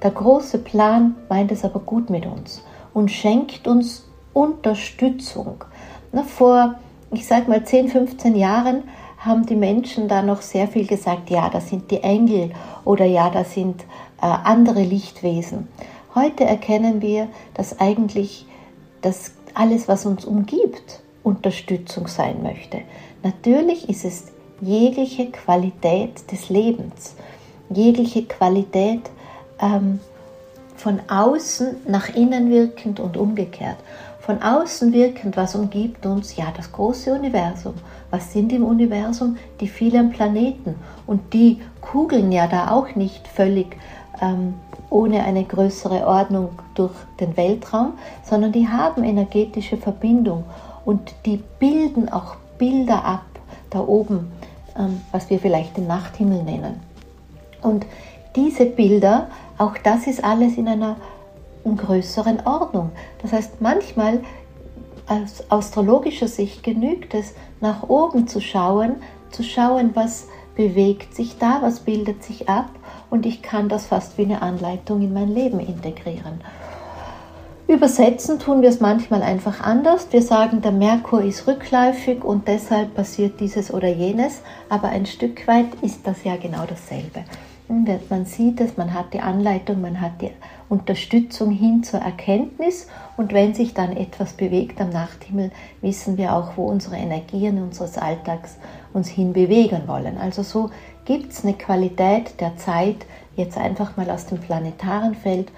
der 0.00 0.12
große 0.12 0.58
Plan 0.58 1.16
meint 1.28 1.50
es 1.50 1.64
aber 1.64 1.80
gut 1.80 2.08
mit 2.08 2.24
uns 2.24 2.62
und 2.92 3.10
schenkt 3.10 3.66
uns 3.66 4.06
Unterstützung. 4.32 5.64
Na, 6.12 6.22
vor, 6.22 6.76
ich 7.10 7.26
sag 7.26 7.48
mal, 7.48 7.64
10, 7.64 7.88
15 7.88 8.36
Jahren 8.36 8.84
haben 9.18 9.44
die 9.44 9.56
Menschen 9.56 10.06
da 10.06 10.22
noch 10.22 10.40
sehr 10.40 10.68
viel 10.68 10.86
gesagt, 10.86 11.30
ja, 11.30 11.50
das 11.50 11.68
sind 11.68 11.90
die 11.90 12.04
Engel 12.04 12.52
oder 12.84 13.06
ja, 13.06 13.28
das 13.28 13.54
sind 13.54 13.82
äh, 14.22 14.26
andere 14.44 14.84
Lichtwesen. 14.84 15.66
Heute 16.14 16.44
erkennen 16.44 17.02
wir, 17.02 17.28
dass 17.54 17.80
eigentlich 17.80 18.46
das 19.02 19.32
alles, 19.54 19.88
was 19.88 20.06
uns 20.06 20.24
umgibt, 20.24 21.00
Unterstützung 21.24 22.06
sein 22.06 22.42
möchte. 22.42 22.82
Natürlich 23.22 23.88
ist 23.88 24.04
es 24.04 24.26
jegliche 24.60 25.30
Qualität 25.30 26.30
des 26.30 26.50
Lebens, 26.50 27.16
jegliche 27.70 28.24
Qualität 28.24 29.10
ähm, 29.60 29.98
von 30.76 31.00
außen 31.08 31.76
nach 31.88 32.14
innen 32.14 32.50
wirkend 32.50 33.00
und 33.00 33.16
umgekehrt. 33.16 33.76
Von 34.20 34.40
außen 34.42 34.92
wirkend, 34.92 35.36
was 35.36 35.54
umgibt 35.54 36.06
uns? 36.06 36.36
Ja, 36.36 36.46
das 36.56 36.72
große 36.72 37.12
Universum. 37.12 37.74
Was 38.10 38.32
sind 38.32 38.52
im 38.52 38.64
Universum? 38.64 39.36
Die 39.60 39.68
vielen 39.68 40.10
Planeten. 40.10 40.76
Und 41.06 41.34
die 41.34 41.60
kugeln 41.80 42.32
ja 42.32 42.46
da 42.46 42.70
auch 42.70 42.94
nicht 42.94 43.28
völlig 43.28 43.76
ähm, 44.22 44.54
ohne 44.94 45.24
eine 45.24 45.42
größere 45.42 46.06
Ordnung 46.06 46.50
durch 46.76 46.94
den 47.18 47.36
Weltraum, 47.36 47.94
sondern 48.22 48.52
die 48.52 48.68
haben 48.68 49.02
energetische 49.02 49.76
Verbindung 49.76 50.44
und 50.84 51.12
die 51.26 51.42
bilden 51.58 52.08
auch 52.08 52.36
Bilder 52.58 53.04
ab 53.04 53.24
da 53.70 53.80
oben, 53.80 54.30
ähm, 54.78 55.00
was 55.10 55.28
wir 55.30 55.40
vielleicht 55.40 55.76
den 55.76 55.88
Nachthimmel 55.88 56.44
nennen. 56.44 56.80
Und 57.60 57.86
diese 58.36 58.66
Bilder, 58.66 59.26
auch 59.58 59.76
das 59.82 60.06
ist 60.06 60.22
alles 60.22 60.56
in 60.56 60.68
einer 60.68 60.96
größeren 61.64 62.46
Ordnung. 62.46 62.92
Das 63.20 63.32
heißt, 63.32 63.60
manchmal 63.60 64.20
aus 65.08 65.42
astrologischer 65.50 66.28
Sicht 66.28 66.62
genügt 66.62 67.14
es, 67.14 67.34
nach 67.60 67.88
oben 67.88 68.28
zu 68.28 68.40
schauen, 68.40 68.96
zu 69.32 69.42
schauen, 69.42 69.90
was 69.94 70.28
bewegt 70.54 71.16
sich 71.16 71.36
da, 71.38 71.58
was 71.62 71.80
bildet 71.80 72.22
sich 72.22 72.48
ab 72.48 72.68
und 73.14 73.26
ich 73.26 73.42
kann 73.42 73.68
das 73.68 73.86
fast 73.86 74.18
wie 74.18 74.24
eine 74.24 74.42
Anleitung 74.42 75.00
in 75.00 75.12
mein 75.12 75.28
Leben 75.28 75.60
integrieren. 75.60 76.40
Übersetzen 77.68 78.40
tun 78.40 78.60
wir 78.60 78.68
es 78.68 78.80
manchmal 78.80 79.22
einfach 79.22 79.60
anders. 79.60 80.08
Wir 80.10 80.20
sagen, 80.20 80.62
der 80.62 80.72
Merkur 80.72 81.22
ist 81.22 81.46
rückläufig 81.46 82.24
und 82.24 82.48
deshalb 82.48 82.96
passiert 82.96 83.38
dieses 83.38 83.72
oder 83.72 83.86
jenes, 83.86 84.42
aber 84.68 84.88
ein 84.88 85.06
Stück 85.06 85.46
weit 85.46 85.68
ist 85.80 86.04
das 86.08 86.24
ja 86.24 86.34
genau 86.34 86.64
dasselbe. 86.68 87.22
Man 87.68 88.26
sieht 88.26 88.60
es, 88.60 88.76
man 88.76 88.92
hat 88.92 89.14
die 89.14 89.20
Anleitung, 89.20 89.80
man 89.80 90.00
hat 90.00 90.20
die 90.20 90.32
Unterstützung 90.68 91.52
hin 91.52 91.84
zur 91.84 92.00
Erkenntnis 92.00 92.88
und 93.16 93.32
wenn 93.32 93.54
sich 93.54 93.74
dann 93.74 93.96
etwas 93.96 94.32
bewegt 94.32 94.80
am 94.80 94.90
Nachthimmel, 94.90 95.52
wissen 95.80 96.18
wir 96.18 96.34
auch, 96.34 96.56
wo 96.56 96.66
unsere 96.66 96.96
Energien 96.96 97.62
unseres 97.62 97.96
Alltags 97.96 98.56
uns 98.92 99.08
hinbewegen 99.08 99.86
wollen. 99.86 100.18
Also 100.18 100.42
so 100.42 100.70
gibt 101.04 101.32
es 101.32 101.44
eine 101.44 101.54
Qualität 101.54 102.40
der 102.40 102.56
Zeit, 102.56 103.06
jetzt 103.36 103.56
einfach 103.58 103.96
mal 103.96 104.10
aus 104.10 104.26
dem 104.26 104.38
planetaren 104.38 105.14
Feld, 105.14 105.50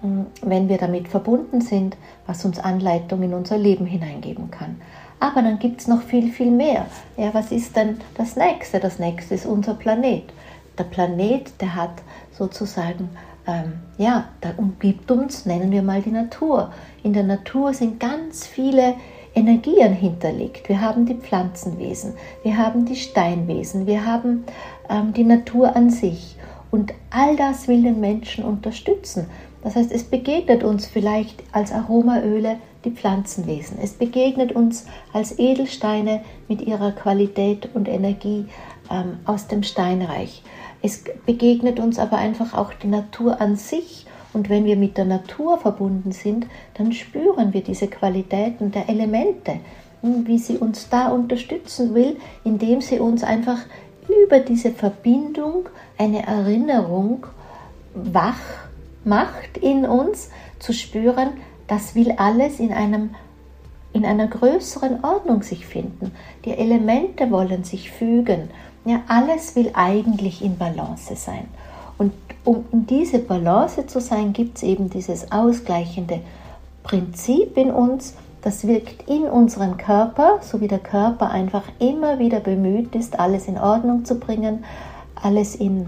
hm, 0.00 0.26
wenn 0.42 0.68
wir 0.68 0.78
damit 0.78 1.08
verbunden 1.08 1.60
sind, 1.60 1.96
was 2.26 2.44
uns 2.44 2.58
Anleitung 2.58 3.22
in 3.22 3.34
unser 3.34 3.58
Leben 3.58 3.86
hineingeben 3.86 4.50
kann. 4.50 4.80
Aber 5.20 5.42
dann 5.42 5.58
gibt 5.58 5.80
es 5.80 5.88
noch 5.88 6.02
viel, 6.02 6.32
viel 6.32 6.50
mehr. 6.50 6.86
Ja, 7.16 7.32
was 7.32 7.52
ist 7.52 7.76
denn 7.76 8.00
das 8.16 8.34
nächste? 8.36 8.80
Das 8.80 8.98
nächste 8.98 9.34
ist 9.34 9.46
unser 9.46 9.74
Planet 9.74 10.24
der 10.78 10.84
Planet, 10.84 11.52
der 11.60 11.74
hat 11.74 12.02
sozusagen, 12.32 13.10
ähm, 13.46 13.74
ja, 13.98 14.28
da 14.40 14.52
umgibt 14.56 15.10
uns, 15.10 15.46
nennen 15.46 15.70
wir 15.70 15.82
mal 15.82 16.02
die 16.02 16.10
Natur. 16.10 16.72
In 17.02 17.12
der 17.12 17.24
Natur 17.24 17.74
sind 17.74 18.00
ganz 18.00 18.46
viele 18.46 18.94
Energien 19.34 19.94
hinterlegt. 19.94 20.68
Wir 20.68 20.80
haben 20.80 21.06
die 21.06 21.14
Pflanzenwesen, 21.14 22.14
wir 22.42 22.56
haben 22.56 22.84
die 22.84 22.96
Steinwesen, 22.96 23.86
wir 23.86 24.04
haben 24.04 24.44
die 25.14 25.24
Natur 25.24 25.74
an 25.76 25.90
sich. 25.90 26.36
Und 26.70 26.92
all 27.10 27.36
das 27.36 27.68
will 27.68 27.82
den 27.82 28.00
Menschen 28.00 28.44
unterstützen. 28.44 29.26
Das 29.62 29.76
heißt, 29.76 29.92
es 29.92 30.04
begegnet 30.04 30.64
uns 30.64 30.86
vielleicht 30.86 31.42
als 31.52 31.72
Aromaöle 31.72 32.56
die 32.84 32.90
Pflanzenwesen. 32.90 33.78
Es 33.80 33.92
begegnet 33.92 34.52
uns 34.52 34.86
als 35.12 35.38
Edelsteine 35.38 36.22
mit 36.48 36.62
ihrer 36.62 36.92
Qualität 36.92 37.68
und 37.74 37.88
Energie 37.88 38.46
ähm, 38.90 39.18
aus 39.24 39.46
dem 39.46 39.62
Steinreich. 39.62 40.42
Es 40.82 41.04
begegnet 41.26 41.78
uns 41.78 41.98
aber 41.98 42.18
einfach 42.18 42.54
auch 42.54 42.72
die 42.74 42.88
Natur 42.88 43.40
an 43.40 43.56
sich. 43.56 44.06
Und 44.32 44.48
wenn 44.48 44.64
wir 44.64 44.76
mit 44.76 44.96
der 44.96 45.04
Natur 45.04 45.58
verbunden 45.58 46.10
sind, 46.10 46.46
dann 46.74 46.92
spüren 46.92 47.52
wir 47.52 47.62
diese 47.62 47.86
Qualitäten 47.86 48.72
der 48.72 48.88
Elemente, 48.88 49.60
hm, 50.00 50.26
wie 50.26 50.38
sie 50.38 50.56
uns 50.56 50.88
da 50.88 51.08
unterstützen 51.08 51.94
will, 51.94 52.16
indem 52.42 52.80
sie 52.80 52.98
uns 52.98 53.22
einfach 53.22 53.58
über 54.24 54.40
diese 54.40 54.70
Verbindung 54.72 55.68
eine 55.98 56.26
Erinnerung 56.26 57.26
wach 57.94 58.40
macht 59.04 59.58
in 59.60 59.84
uns, 59.84 60.30
zu 60.58 60.72
spüren, 60.72 61.30
das 61.66 61.94
will 61.94 62.12
alles 62.12 62.60
in 62.60 62.72
einem 62.72 63.14
in 63.94 64.06
einer 64.06 64.26
größeren 64.26 65.04
Ordnung 65.04 65.42
sich 65.42 65.66
finden. 65.66 66.12
Die 66.46 66.52
Elemente 66.52 67.30
wollen 67.30 67.62
sich 67.62 67.90
fügen 67.90 68.48
ja, 68.84 69.02
alles 69.06 69.54
will 69.54 69.70
eigentlich 69.74 70.42
in 70.42 70.56
Balance 70.56 71.14
sein. 71.14 71.46
Und 71.98 72.12
um 72.44 72.64
in 72.72 72.86
diese 72.86 73.20
Balance 73.20 73.86
zu 73.86 74.00
sein, 74.00 74.32
gibt 74.32 74.56
es 74.56 74.64
eben 74.64 74.90
dieses 74.90 75.30
ausgleichende 75.30 76.20
Prinzip 76.82 77.56
in 77.56 77.70
uns, 77.70 78.14
das 78.42 78.66
wirkt 78.66 79.08
in 79.08 79.22
unseren 79.24 79.76
Körper, 79.76 80.38
so 80.40 80.60
wie 80.60 80.68
der 80.68 80.80
Körper 80.80 81.30
einfach 81.30 81.62
immer 81.78 82.18
wieder 82.18 82.40
bemüht 82.40 82.94
ist, 82.94 83.18
alles 83.18 83.46
in 83.46 83.56
Ordnung 83.56 84.04
zu 84.04 84.16
bringen, 84.16 84.64
alles 85.14 85.54
in 85.54 85.86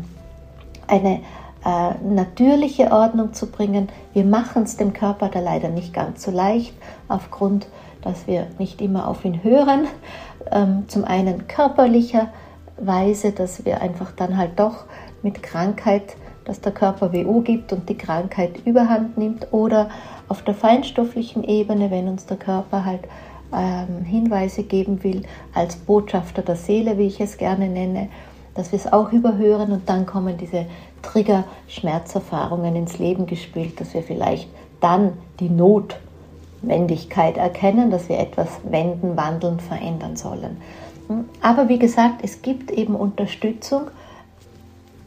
eine 0.87 1.21
äh, 1.65 1.95
natürliche 2.03 2.93
Ordnung 2.93 3.35
zu 3.35 3.47
bringen. 3.47 3.89
Wir 4.13 4.25
machen 4.25 4.63
es 4.63 4.77
dem 4.77 4.93
Körper 4.93 5.29
da 5.29 5.41
leider 5.41 5.69
nicht 5.69 5.93
ganz 5.93 6.23
so 6.23 6.31
leicht, 6.31 6.75
aufgrund, 7.09 7.67
dass 8.03 8.27
wir 8.27 8.47
nicht 8.59 8.81
immer 8.81 9.09
auf 9.09 9.25
ihn 9.25 9.43
hören. 9.43 9.87
Ähm, 10.51 10.85
zum 10.89 11.05
einen 11.05 11.49
körperlicher 11.49 12.29
Weise, 12.77 13.33
dass 13.33 13.65
wir 13.65 13.81
einfach 13.81 14.13
dann 14.13 14.37
halt 14.37 14.59
doch 14.61 14.85
mit 15.23 15.43
Krankheit, 15.43 16.17
dass 16.45 16.61
der 16.61 16.73
Körper 16.73 17.13
WO 17.13 17.41
gibt 17.41 17.73
und 17.73 17.89
die 17.89 17.97
Krankheit 17.97 18.65
überhand 18.67 19.17
nimmt 19.17 19.53
oder 19.53 19.89
auf 20.29 20.43
der 20.43 20.55
feinstofflichen 20.55 21.45
Ebene, 21.45 21.91
wenn 21.91 22.09
uns 22.09 22.27
der 22.27 22.37
Körper 22.37 22.85
halt 22.85 23.03
ähm, 23.53 24.05
Hinweise 24.05 24.63
geben 24.63 25.03
will, 25.05 25.23
als 25.55 25.77
Botschafter 25.77 26.43
der 26.43 26.57
Seele, 26.57 26.99
wie 26.99 27.07
ich 27.07 27.21
es 27.21 27.37
gerne 27.37 27.69
nenne, 27.69 28.09
dass 28.55 28.73
wir 28.73 28.79
es 28.79 28.93
auch 28.93 29.13
überhören 29.13 29.73
und 29.73 29.89
dann 29.89 30.07
kommen 30.07 30.37
diese 30.39 30.67
Trigger-Schmerzerfahrungen 31.03 32.77
ins 32.77 32.99
Leben 32.99 33.27
gespielt, 33.27 33.81
dass 33.81 33.95
wir 33.95 34.03
vielleicht 34.03 34.49
dann 34.81 35.13
die 35.41 35.51
Notwendigkeit 35.51 37.37
erkennen, 37.37 37.91
dass 37.91 38.09
wir 38.09 38.19
etwas 38.19 38.49
wenden, 38.65 39.17
wandeln, 39.17 39.61
verändern 39.61 40.17
sollen. 40.17 40.57
Aber 41.43 41.69
wie 41.69 41.79
gesagt, 41.79 42.21
es 42.23 42.43
gibt 42.43 42.71
eben 42.71 42.95
Unterstützung 42.95 43.91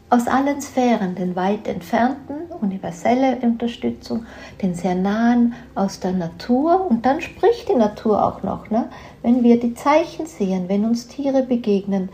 aus 0.10 0.28
allen 0.28 0.62
Sphären, 0.62 1.16
den 1.16 1.36
weit 1.36 1.68
entfernten, 1.68 2.36
universelle 2.62 3.38
Unterstützung, 3.42 4.26
den 4.62 4.74
sehr 4.74 4.96
nahen 4.96 5.54
aus 5.76 6.00
der 6.00 6.14
Natur 6.14 6.90
und 6.90 7.06
dann 7.06 7.22
spricht 7.22 7.70
die 7.70 7.76
Natur 7.76 8.24
auch 8.24 8.42
noch, 8.42 8.70
ne? 8.70 8.90
wenn 9.22 9.44
wir 9.44 9.60
die 9.60 9.74
Zeichen 9.74 10.26
sehen, 10.26 10.66
wenn 10.68 10.86
uns 10.86 11.08
Tiere 11.08 11.44
begegnen, 11.44 12.10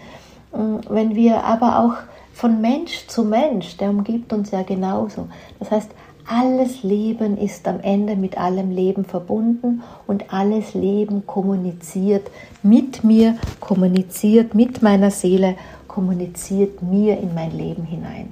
mm, 0.51 0.77
wenn 0.89 1.15
wir 1.15 1.43
aber 1.43 1.79
auch 1.79 1.95
von 2.33 2.61
Mensch 2.61 3.05
zu 3.07 3.23
Mensch, 3.23 3.77
der 3.77 3.91
umgibt 3.91 4.33
uns 4.33 4.49
ja 4.49 4.63
genauso. 4.63 5.27
Das 5.59 5.69
heißt, 5.69 5.91
alles 6.25 6.83
Leben 6.83 7.37
ist 7.37 7.67
am 7.67 7.81
Ende 7.81 8.15
mit 8.15 8.37
allem 8.37 8.71
Leben 8.71 9.03
verbunden 9.03 9.83
und 10.07 10.33
alles 10.33 10.73
Leben 10.73 11.27
kommuniziert 11.27 12.31
mit 12.61 13.03
mir, 13.03 13.35
kommuniziert 13.59 14.55
mit 14.55 14.81
meiner 14.81 15.11
Seele, 15.11 15.55
kommuniziert 15.93 16.81
mir 16.81 17.19
in 17.19 17.35
mein 17.35 17.51
Leben 17.51 17.83
hinein. 17.83 18.31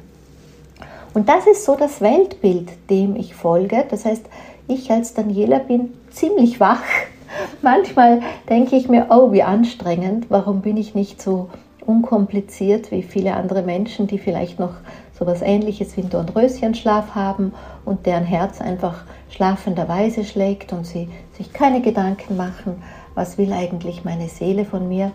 Und 1.13 1.29
das 1.29 1.45
ist 1.45 1.63
so 1.63 1.75
das 1.75 2.01
Weltbild, 2.01 2.69
dem 2.89 3.15
ich 3.15 3.35
folge. 3.35 3.85
Das 3.89 4.05
heißt, 4.05 4.25
ich 4.67 4.89
als 4.89 5.13
Daniela 5.13 5.59
bin 5.59 5.93
ziemlich 6.09 6.59
wach. 6.59 6.83
Manchmal 7.61 8.21
denke 8.49 8.75
ich 8.75 8.89
mir, 8.89 9.07
oh, 9.09 9.31
wie 9.31 9.43
anstrengend, 9.43 10.27
warum 10.29 10.61
bin 10.61 10.77
ich 10.77 10.95
nicht 10.95 11.21
so 11.21 11.49
unkompliziert 11.85 12.91
wie 12.91 13.03
viele 13.03 13.35
andere 13.35 13.61
Menschen, 13.61 14.07
die 14.07 14.17
vielleicht 14.17 14.59
noch 14.59 14.73
so 15.17 15.25
etwas 15.25 15.41
ähnliches 15.41 15.97
wie 15.97 16.01
einen 16.01 16.09
Dornröschenschlaf 16.09 17.13
haben 17.13 17.53
und 17.85 18.05
deren 18.05 18.23
Herz 18.23 18.61
einfach 18.61 19.03
schlafenderweise 19.29 20.23
schlägt 20.23 20.73
und 20.73 20.85
sie 20.85 21.09
sich 21.37 21.53
keine 21.53 21.81
Gedanken 21.81 22.37
machen, 22.37 22.81
was 23.13 23.37
will 23.37 23.53
eigentlich 23.53 24.03
meine 24.03 24.29
Seele 24.29 24.65
von 24.65 24.87
mir. 24.87 25.11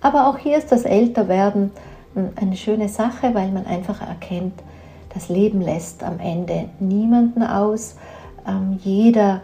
Aber 0.00 0.28
auch 0.28 0.38
hier 0.38 0.58
ist 0.58 0.72
das 0.72 0.84
Älterwerden 0.84 1.70
eine 2.36 2.56
schöne 2.56 2.88
Sache, 2.88 3.34
weil 3.34 3.50
man 3.50 3.66
einfach 3.66 4.00
erkennt, 4.00 4.54
das 5.12 5.28
Leben 5.28 5.60
lässt 5.60 6.02
am 6.02 6.20
Ende 6.20 6.68
niemanden 6.78 7.42
aus. 7.42 7.96
Ähm, 8.46 8.78
jeder 8.82 9.40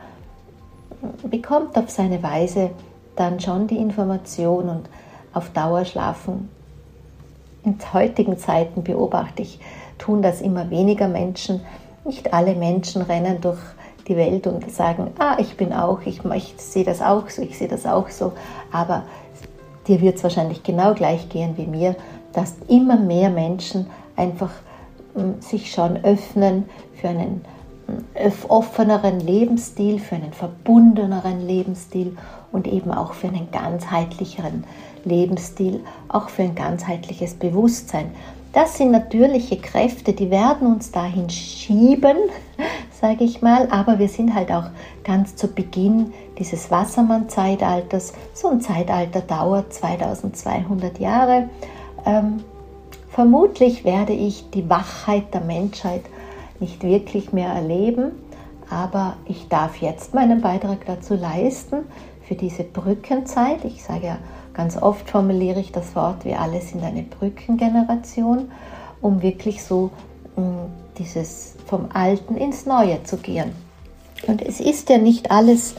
bekommt 1.25 1.77
auf 1.77 1.91
seine 1.91 2.23
Weise 2.23 2.71
dann 3.17 3.41
schon 3.41 3.67
die 3.67 3.77
Information 3.77 4.69
und 4.69 4.89
auf 5.33 5.51
Dauer 5.51 5.85
schlafen. 5.85 6.49
In 7.65 7.79
heutigen 7.93 8.39
Zeiten 8.39 8.83
beobachte 8.83 9.43
ich, 9.43 9.61
tun 9.99 10.23
das 10.23 10.41
immer 10.41 10.71
weniger 10.71 11.09
Menschen. 11.09 11.61
Nicht 12.05 12.33
alle 12.33 12.55
Menschen 12.55 13.03
rennen 13.03 13.41
durch 13.41 13.61
die 14.09 14.17
Welt 14.17 14.47
und 14.47 14.71
sagen, 14.71 15.13
ah, 15.19 15.37
ich 15.39 15.57
bin 15.57 15.73
auch, 15.73 16.01
ich, 16.05 16.25
ich 16.25 16.55
sehe 16.59 16.85
das 16.85 17.01
auch 17.01 17.29
so, 17.31 17.43
ich 17.43 17.57
sehe 17.57 17.69
das 17.69 17.87
auch 17.87 18.09
so. 18.09 18.33
Aber 18.73 19.05
dir 19.89 20.01
wird 20.01 20.17
es 20.17 20.23
wahrscheinlich 20.23 20.63
genau 20.63 20.95
gleich 20.95 21.29
gehen 21.29 21.57
wie 21.57 21.67
mir, 21.67 21.97
dass 22.33 22.55
immer 22.69 22.97
mehr 22.97 23.31
Menschen 23.31 23.87
einfach 24.17 24.51
sich 25.41 25.73
schon 25.73 26.03
öffnen 26.05 26.65
für 26.95 27.09
einen 27.09 27.45
offeneren 28.49 29.21
Lebensstil, 29.21 29.99
für 29.99 30.15
einen 30.15 30.33
verbundeneren 30.33 31.47
Lebensstil 31.47 32.17
und 32.51 32.67
eben 32.67 32.91
auch 32.91 33.13
für 33.13 33.29
einen 33.29 33.51
ganzheitlicheren 33.51 34.65
Lebensstil, 35.05 35.81
auch 36.09 36.29
für 36.29 36.43
ein 36.43 36.55
ganzheitliches 36.55 37.35
Bewusstsein. 37.35 38.13
Das 38.53 38.77
sind 38.77 38.91
natürliche 38.91 39.57
Kräfte, 39.57 40.13
die 40.13 40.31
werden 40.31 40.67
uns 40.67 40.91
dahin 40.93 41.31
schieben, 41.31 42.17
sage 43.01 43.25
ich 43.25 43.41
mal, 43.41 43.69
aber 43.71 43.99
wir 43.99 44.09
sind 44.09 44.35
halt 44.35 44.53
auch 44.53 44.67
ganz 45.05 45.37
zu 45.37 45.49
Beginn 45.49 46.13
dieses 46.39 46.71
Wassermann-Zeitalters. 46.71 48.13
So 48.35 48.49
ein 48.49 48.61
Zeitalter 48.61 49.23
dauert 49.23 49.73
2200 49.73 50.99
Jahre. 50.99 51.49
Ähm, 52.05 52.41
Vermutlich 53.13 53.85
werde 53.85 54.15
ich 54.15 54.49
die 54.49 54.71
Wachheit 54.71 55.35
der 55.35 55.43
Menschheit 55.43 56.01
nicht 56.61 56.83
wirklich 56.83 57.31
mehr 57.31 57.51
erleben, 57.51 58.13
aber 58.71 59.19
ich 59.27 59.49
darf 59.49 59.77
jetzt 59.83 60.15
meinen 60.15 60.41
Beitrag 60.41 60.87
dazu 60.87 61.15
leisten 61.15 61.81
für 62.33 62.39
diese 62.39 62.65
Brückenzeit. 62.65 63.63
Ich 63.65 63.85
sage 63.85 64.07
ja 64.07 64.19
ganz 64.55 64.81
oft 64.81 65.11
formuliere 65.11 65.61
ich 65.61 65.71
das 65.71 65.95
Wort, 65.95 66.25
wir 66.25 66.41
alle 66.41 66.63
sind 66.63 66.83
eine 66.83 67.03
Brückengeneration, 67.03 68.51
um 69.03 69.21
wirklich 69.21 69.63
so 69.63 69.91
dieses 70.97 71.57
vom 71.67 71.89
Alten 71.93 72.39
ins 72.39 72.65
Neue 72.65 73.03
zu 73.05 73.19
gehen. 73.19 73.53
Und 74.27 74.41
es 74.41 74.61
ist 74.61 74.89
ja 74.89 74.97
nicht 74.97 75.31
alles, 75.31 75.75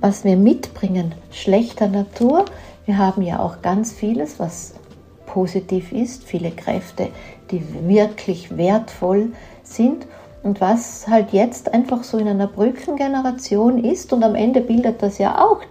was 0.00 0.24
wir 0.24 0.36
mitbringen, 0.36 1.14
schlechter 1.30 1.88
Natur. 1.88 2.44
Wir 2.84 2.98
haben 2.98 3.22
ja 3.22 3.38
auch 3.38 3.62
ganz 3.62 3.90
vieles, 3.90 4.38
was 4.38 4.74
positiv 5.24 5.90
ist, 5.90 6.24
viele 6.24 6.50
Kräfte, 6.50 7.08
die 7.50 7.62
wirklich 7.88 8.58
wertvoll 8.58 9.32
sind 9.62 10.06
und 10.42 10.60
was 10.60 11.08
halt 11.08 11.32
jetzt 11.32 11.72
einfach 11.72 12.04
so 12.04 12.18
in 12.18 12.28
einer 12.28 12.46
Brückengeneration 12.46 13.82
ist 13.82 14.12
und 14.12 14.22
am 14.22 14.34
Ende 14.34 14.60
bildet 14.60 15.02
das 15.02 15.16
ja 15.16 15.42
auch 15.42 15.62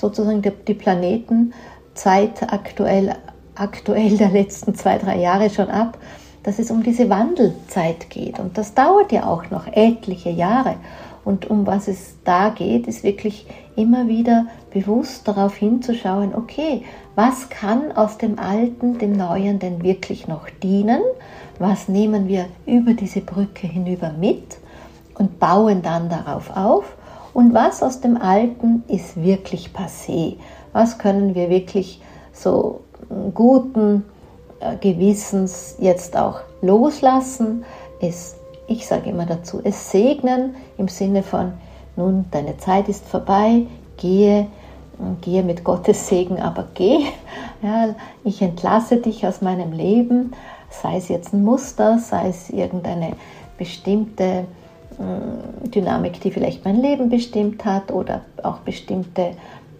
sozusagen 0.00 0.42
die, 0.42 0.52
die 0.66 0.74
Planetenzeit 0.74 2.52
aktuell, 2.52 3.14
aktuell 3.54 4.16
der 4.16 4.30
letzten 4.30 4.74
zwei, 4.74 4.98
drei 4.98 5.18
Jahre 5.18 5.50
schon 5.50 5.68
ab, 5.68 5.98
dass 6.42 6.58
es 6.58 6.70
um 6.70 6.82
diese 6.82 7.08
Wandelzeit 7.10 8.10
geht 8.10 8.38
und 8.38 8.56
das 8.56 8.74
dauert 8.74 9.12
ja 9.12 9.26
auch 9.26 9.50
noch 9.50 9.66
etliche 9.66 10.30
Jahre 10.30 10.76
und 11.26 11.50
um 11.50 11.66
was 11.66 11.88
es 11.88 12.14
da 12.22 12.50
geht, 12.50 12.86
ist 12.86 13.02
wirklich 13.02 13.48
immer 13.74 14.06
wieder 14.06 14.46
bewusst 14.72 15.26
darauf 15.26 15.56
hinzuschauen, 15.56 16.32
okay, 16.36 16.84
was 17.16 17.48
kann 17.48 17.90
aus 17.90 18.16
dem 18.16 18.38
Alten 18.38 18.98
dem 18.98 19.10
Neuen 19.10 19.58
denn 19.58 19.82
wirklich 19.82 20.28
noch 20.28 20.48
dienen? 20.62 21.00
Was 21.58 21.88
nehmen 21.88 22.28
wir 22.28 22.46
über 22.64 22.94
diese 22.94 23.22
Brücke 23.22 23.66
hinüber 23.66 24.12
mit 24.12 24.58
und 25.14 25.40
bauen 25.40 25.82
dann 25.82 26.08
darauf 26.08 26.56
auf? 26.56 26.95
Und 27.36 27.52
was 27.52 27.82
aus 27.82 28.00
dem 28.00 28.16
Alten 28.16 28.82
ist 28.88 29.22
wirklich 29.22 29.68
passé? 29.74 30.38
Was 30.72 30.96
können 30.96 31.34
wir 31.34 31.50
wirklich 31.50 32.00
so 32.32 32.80
guten 33.34 34.06
äh, 34.58 34.76
Gewissens 34.78 35.76
jetzt 35.78 36.16
auch 36.16 36.40
loslassen? 36.62 37.66
Es, 38.00 38.36
ich 38.68 38.86
sage 38.86 39.10
immer 39.10 39.26
dazu, 39.26 39.60
es 39.62 39.90
segnen 39.90 40.54
im 40.78 40.88
Sinne 40.88 41.22
von, 41.22 41.52
nun, 41.94 42.24
deine 42.30 42.56
Zeit 42.56 42.88
ist 42.88 43.06
vorbei, 43.06 43.66
gehe 43.98 44.46
gehe 45.20 45.42
mit 45.42 45.62
Gottes 45.62 46.08
Segen, 46.08 46.40
aber 46.40 46.64
geh. 46.72 47.00
Ja, 47.62 47.94
ich 48.24 48.40
entlasse 48.40 48.96
dich 48.96 49.26
aus 49.26 49.42
meinem 49.42 49.72
Leben, 49.72 50.32
sei 50.70 50.96
es 50.96 51.08
jetzt 51.08 51.34
ein 51.34 51.44
Muster, 51.44 51.98
sei 51.98 52.28
es 52.28 52.48
irgendeine 52.48 53.12
bestimmte 53.58 54.42
mm, 54.42 54.65
Dynamik, 54.98 56.20
die 56.20 56.30
vielleicht 56.30 56.64
mein 56.64 56.80
Leben 56.80 57.10
bestimmt 57.10 57.64
hat 57.64 57.92
oder 57.92 58.22
auch 58.42 58.58
bestimmte 58.58 59.32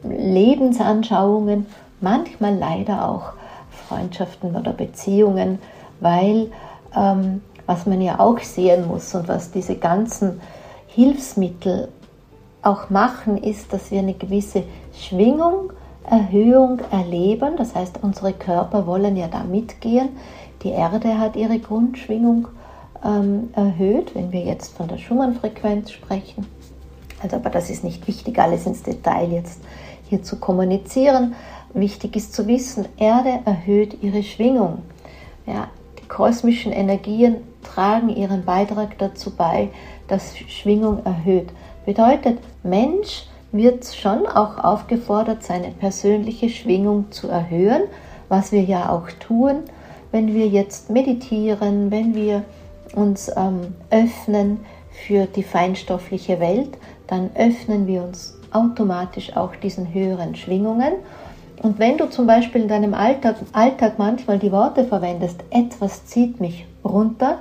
Lebensanschauungen, 0.05 1.67
manchmal 2.01 2.57
leider 2.57 3.09
auch 3.09 3.33
Freundschaften 3.71 4.57
oder 4.57 4.73
Beziehungen, 4.73 5.59
weil 6.01 6.51
ähm, 6.95 7.43
was 7.67 7.87
man 7.87 8.01
ja 8.01 8.21
auch 8.21 8.39
sehen 8.41 8.87
muss 8.87 9.15
und 9.15 9.29
was 9.29 9.51
diese 9.51 9.77
ganzen 9.77 10.41
Hilfsmittel 10.87 11.89
auch 12.63 12.91
machen, 12.91 13.37
ist, 13.37 13.73
dass 13.73 13.91
wir 13.91 14.01
eine 14.01 14.15
gewisse 14.15 14.65
Schwingung, 14.95 15.73
Erhöhung 16.09 16.81
erleben. 16.91 17.57
Das 17.57 17.75
heißt, 17.75 18.01
unsere 18.03 18.33
Körper 18.33 18.87
wollen 18.87 19.17
ja 19.17 19.29
da 19.29 19.43
mitgehen. 19.43 20.11
Die 20.63 20.71
Erde 20.71 21.19
hat 21.19 21.37
ihre 21.37 21.59
Grundschwingung 21.59 22.49
ähm, 23.05 23.51
erhöht, 23.55 24.15
wenn 24.15 24.33
wir 24.33 24.41
jetzt 24.41 24.77
von 24.77 24.89
der 24.89 24.99
Schumann-Frequenz 24.99 25.91
sprechen. 25.91 26.47
Also, 27.23 27.37
aber 27.37 27.51
das 27.51 27.71
ist 27.71 27.85
nicht 27.85 28.07
wichtig, 28.07 28.39
alles 28.39 28.67
ins 28.67 28.83
Detail 28.83 29.31
jetzt 29.33 29.61
hier 30.09 30.23
zu 30.23 30.37
kommunizieren. 30.37 31.35
Wichtig 31.75 32.17
ist 32.17 32.33
zu 32.33 32.47
wissen, 32.47 32.87
Erde 32.97 33.41
erhöht 33.45 34.03
ihre 34.03 34.23
Schwingung. 34.23 34.83
Ja, 35.47 35.69
die 35.99 36.07
kosmischen 36.09 36.73
Energien 36.73 37.37
tragen 37.63 38.09
ihren 38.09 38.45
Beitrag 38.45 38.99
dazu 38.99 39.35
bei, 39.35 39.71
dass 40.09 40.37
Schwingung 40.37 41.05
erhöht. 41.05 41.49
Bedeutet, 41.85 42.39
Mensch 42.63 43.27
wird 43.53 43.87
schon 43.87 44.27
auch 44.27 44.63
aufgefordert, 44.63 45.43
seine 45.43 45.71
persönliche 45.71 46.49
Schwingung 46.49 47.11
zu 47.11 47.29
erhöhen, 47.29 47.83
was 48.29 48.53
wir 48.53 48.63
ja 48.63 48.91
auch 48.91 49.11
tun, 49.21 49.63
wenn 50.13 50.35
wir 50.35 50.49
jetzt 50.49 50.91
meditieren, 50.91 51.91
wenn 51.91 52.15
wir 52.15 52.45
uns 52.94 53.31
ähm, 53.37 53.75
öffnen 53.90 54.61
für 54.90 55.27
die 55.27 55.42
feinstoffliche 55.42 56.40
Welt, 56.40 56.79
dann 57.07 57.31
öffnen 57.35 57.87
wir 57.87 58.03
uns 58.03 58.38
automatisch 58.51 59.37
auch 59.37 59.55
diesen 59.57 59.92
höheren 59.92 60.35
Schwingungen. 60.35 60.94
Und 61.62 61.79
wenn 61.79 61.99
du 61.99 62.09
zum 62.09 62.27
Beispiel 62.27 62.62
in 62.62 62.68
deinem 62.68 62.94
Alltag, 62.94 63.37
Alltag 63.53 63.99
manchmal 63.99 64.38
die 64.38 64.53
Worte 64.53 64.85
verwendest, 64.85 65.42
etwas 65.51 66.07
zieht 66.07 66.40
mich 66.40 66.66
runter, 66.85 67.38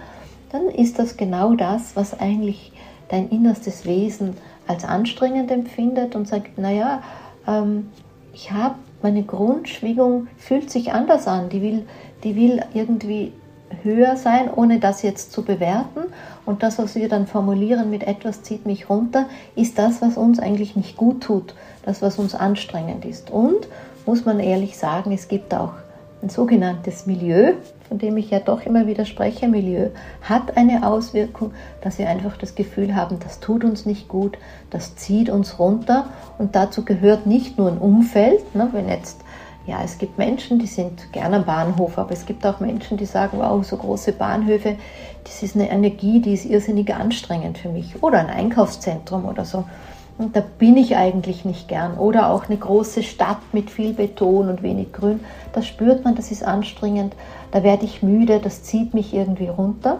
dann 0.52 0.68
ist 0.68 1.00
das 1.00 1.18
genau 1.18 1.54
das, 1.56 1.96
was 1.96 2.20
eigentlich 2.20 2.72
dein 3.10 3.30
innerstes 3.30 3.86
Wesen 3.86 4.38
als 4.68 4.86
anstrengend 4.86 5.52
empfindet 5.52 6.16
und 6.16 6.28
sagt, 6.28 6.58
naja, 6.58 7.02
ähm, 7.48 7.90
ich 8.34 8.52
habe 8.52 8.76
meine 9.02 9.24
Grundschwingung 9.24 10.28
fühlt 10.38 10.72
sich 10.72 10.92
anders 10.92 11.28
an, 11.28 11.50
die 11.50 11.62
will, 11.62 11.86
die 12.24 12.36
will 12.36 12.64
irgendwie 12.74 13.34
höher 13.84 14.18
sein, 14.18 14.50
ohne 14.54 14.80
das 14.80 15.02
jetzt 15.02 15.32
zu 15.32 15.44
bewerten. 15.44 16.02
Und 16.46 16.64
das, 16.64 16.78
was 16.78 16.96
wir 16.96 17.10
dann 17.10 17.28
formulieren 17.28 17.90
mit 17.90 18.04
etwas 18.04 18.44
zieht 18.44 18.66
mich 18.66 18.90
runter, 18.90 19.26
ist 19.56 19.78
das, 19.78 20.02
was 20.02 20.18
uns 20.18 20.40
eigentlich 20.40 20.76
nicht 20.76 20.98
gut 20.98 21.22
tut, 21.22 21.56
das, 21.84 22.02
was 22.02 22.20
uns 22.20 22.36
anstrengend 22.36 23.06
ist. 23.06 23.32
Und 23.32 23.68
muss 24.06 24.26
man 24.26 24.40
ehrlich 24.40 24.78
sagen, 24.78 25.12
es 25.12 25.28
gibt 25.28 25.54
auch 25.54 25.74
ein 26.22 26.30
sogenanntes 26.30 27.06
Milieu, 27.06 27.54
von 27.88 28.00
dem 28.00 28.18
ich 28.18 28.32
ja 28.32 28.40
doch 28.40 28.66
immer 28.66 28.88
wieder 28.88 29.06
spreche, 29.06 29.48
Milieu, 29.48 29.90
hat 30.22 30.58
eine 30.58 30.88
Auswirkung, 30.88 31.52
dass 31.82 32.00
wir 32.00 32.10
einfach 32.10 32.38
das 32.38 32.56
Gefühl 32.56 32.96
haben, 32.96 33.20
das 33.20 33.40
tut 33.40 33.64
uns 33.64 33.86
nicht 33.86 34.08
gut, 34.08 34.38
das 34.72 34.96
zieht 34.96 35.30
uns 35.30 35.60
runter 35.60 36.08
und 36.38 36.56
dazu 36.56 36.84
gehört 36.84 37.28
nicht 37.28 37.58
nur 37.58 37.70
ein 37.70 37.78
Umfeld, 37.78 38.56
ne, 38.56 38.70
wenn 38.72 38.90
jetzt 38.90 39.22
ja, 39.68 39.82
es 39.84 39.98
gibt 39.98 40.18
Menschen, 40.18 40.60
die 40.60 40.68
sind 40.68 41.12
gerne 41.12 41.38
am 41.38 41.46
Bahnhof, 41.46 41.98
aber 41.98 42.12
es 42.12 42.26
gibt 42.26 42.46
auch 42.46 42.60
Menschen, 42.60 42.98
die 42.98 43.06
sagen, 43.06 43.40
wow, 43.40 43.66
so 43.66 43.78
große 43.78 44.12
Bahnhöfe, 44.12 44.76
das 45.24 45.42
ist 45.42 45.56
eine 45.56 45.70
Energie, 45.70 46.22
die 46.22 46.34
ist 46.34 46.46
irrsinnig 46.46 46.94
anstrengend 46.94 47.58
für 47.58 47.70
mich. 47.70 48.04
Oder 48.04 48.20
ein 48.20 48.30
Einkaufszentrum 48.30 49.26
oder 49.26 49.44
so. 49.44 49.66
Und 50.18 50.36
da 50.36 50.42
bin 50.60 50.78
ich 50.78 50.96
eigentlich 50.96 51.46
nicht 51.46 51.68
gern. 51.68 51.98
Oder 51.98 52.30
auch 52.30 52.46
eine 52.46 52.58
große 52.58 53.04
Stadt 53.04 53.40
mit 53.54 53.72
viel 53.72 53.94
Beton 53.94 54.50
und 54.50 54.62
wenig 54.62 54.94
Grün. 54.94 55.20
Das 55.52 55.66
spürt 55.66 56.06
man, 56.06 56.16
das 56.16 56.32
ist 56.32 56.44
anstrengend. 56.44 57.16
Da 57.52 57.64
werde 57.64 57.86
ich 57.86 58.04
müde, 58.04 58.40
das 58.40 58.64
zieht 58.64 58.94
mich 58.94 59.14
irgendwie 59.14 59.48
runter. 59.48 60.00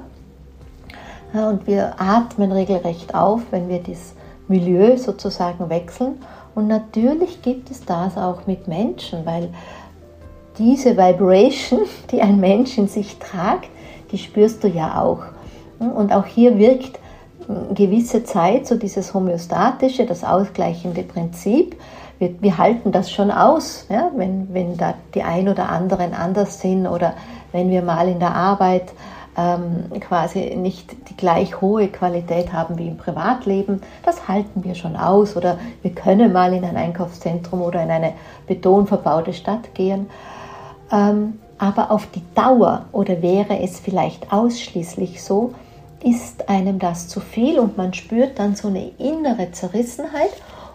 Und 1.34 1.68
wir 1.68 2.00
atmen 2.00 2.52
regelrecht 2.52 3.14
auf, 3.14 3.42
wenn 3.52 3.68
wir 3.68 3.84
das 3.84 4.14
Milieu 4.48 4.96
sozusagen 4.96 5.70
wechseln. 5.70 6.14
Und 6.56 6.68
natürlich 6.68 7.42
gibt 7.42 7.70
es 7.70 7.86
das 7.86 8.18
auch 8.18 8.48
mit 8.48 8.68
Menschen, 8.68 9.26
weil 9.26 9.50
diese 10.58 10.98
Vibration, 10.98 11.82
die 12.12 12.22
ein 12.22 12.40
Mensch 12.40 12.78
in 12.78 12.88
sich 12.88 13.20
tragt, 13.20 13.70
die 14.12 14.18
spürst 14.18 14.64
du 14.64 14.68
ja 14.68 15.02
auch. 15.02 15.24
Und 15.80 16.14
auch 16.14 16.26
hier 16.26 16.58
wirkt 16.58 17.00
gewisse 17.74 18.24
Zeit 18.24 18.66
so 18.66 18.76
dieses 18.76 19.14
homöostatische, 19.14 20.06
das 20.06 20.24
ausgleichende 20.24 21.04
Prinzip. 21.04 21.76
Wir, 22.18 22.42
wir 22.42 22.58
halten 22.58 22.92
das 22.92 23.12
schon 23.12 23.30
aus, 23.30 23.86
ja, 23.90 24.10
wenn, 24.16 24.54
wenn 24.54 24.78
da 24.78 24.94
die 25.14 25.22
ein 25.22 25.50
oder 25.50 25.70
anderen 25.70 26.14
anders 26.14 26.62
sind 26.62 26.88
oder 26.88 27.14
wenn 27.52 27.70
wir 27.70 27.82
mal 27.82 28.08
in 28.08 28.20
der 28.20 28.34
Arbeit 28.34 28.94
ähm, 29.38 30.00
quasi 30.00 30.56
nicht 30.56 31.05
die 31.16 31.22
gleich 31.22 31.62
hohe 31.62 31.88
Qualität 31.88 32.54
haben 32.54 32.78
wie 32.78 32.88
im 32.88 32.98
Privatleben. 32.98 33.82
Das 34.04 34.28
halten 34.28 34.64
wir 34.64 34.76
schon 34.76 34.96
aus 34.96 35.36
oder 35.36 35.58
wir 35.82 35.92
können 35.92 36.34
mal 36.34 36.54
in 36.54 36.64
ein 36.64 36.78
Einkaufszentrum 36.78 37.62
oder 37.62 37.84
in 37.84 37.92
eine 37.92 38.14
betonverbaute 38.48 39.34
Stadt 39.34 39.74
gehen. 39.74 40.08
Ähm, 40.92 41.40
aber 41.58 41.92
auf 41.92 42.08
die 42.08 42.24
Dauer 42.36 42.86
oder 42.92 43.22
wäre 43.22 43.60
es 43.60 43.80
vielleicht 43.80 44.32
ausschließlich 44.32 45.24
so, 45.24 45.54
ist 46.04 46.50
einem 46.50 46.80
das 46.80 47.08
zu 47.08 47.20
viel 47.20 47.60
und 47.60 47.78
man 47.78 47.94
spürt 47.94 48.38
dann 48.38 48.56
so 48.56 48.68
eine 48.68 48.90
innere 49.00 49.52
Zerrissenheit 49.52 50.32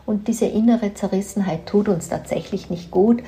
und 0.07 0.26
diese 0.26 0.46
innere 0.46 0.94
Zerrissenheit 0.94 1.66
tut 1.66 1.88
uns 1.88 2.09
tatsächlich 2.09 2.70
nicht 2.70 2.90
gut 2.90 3.22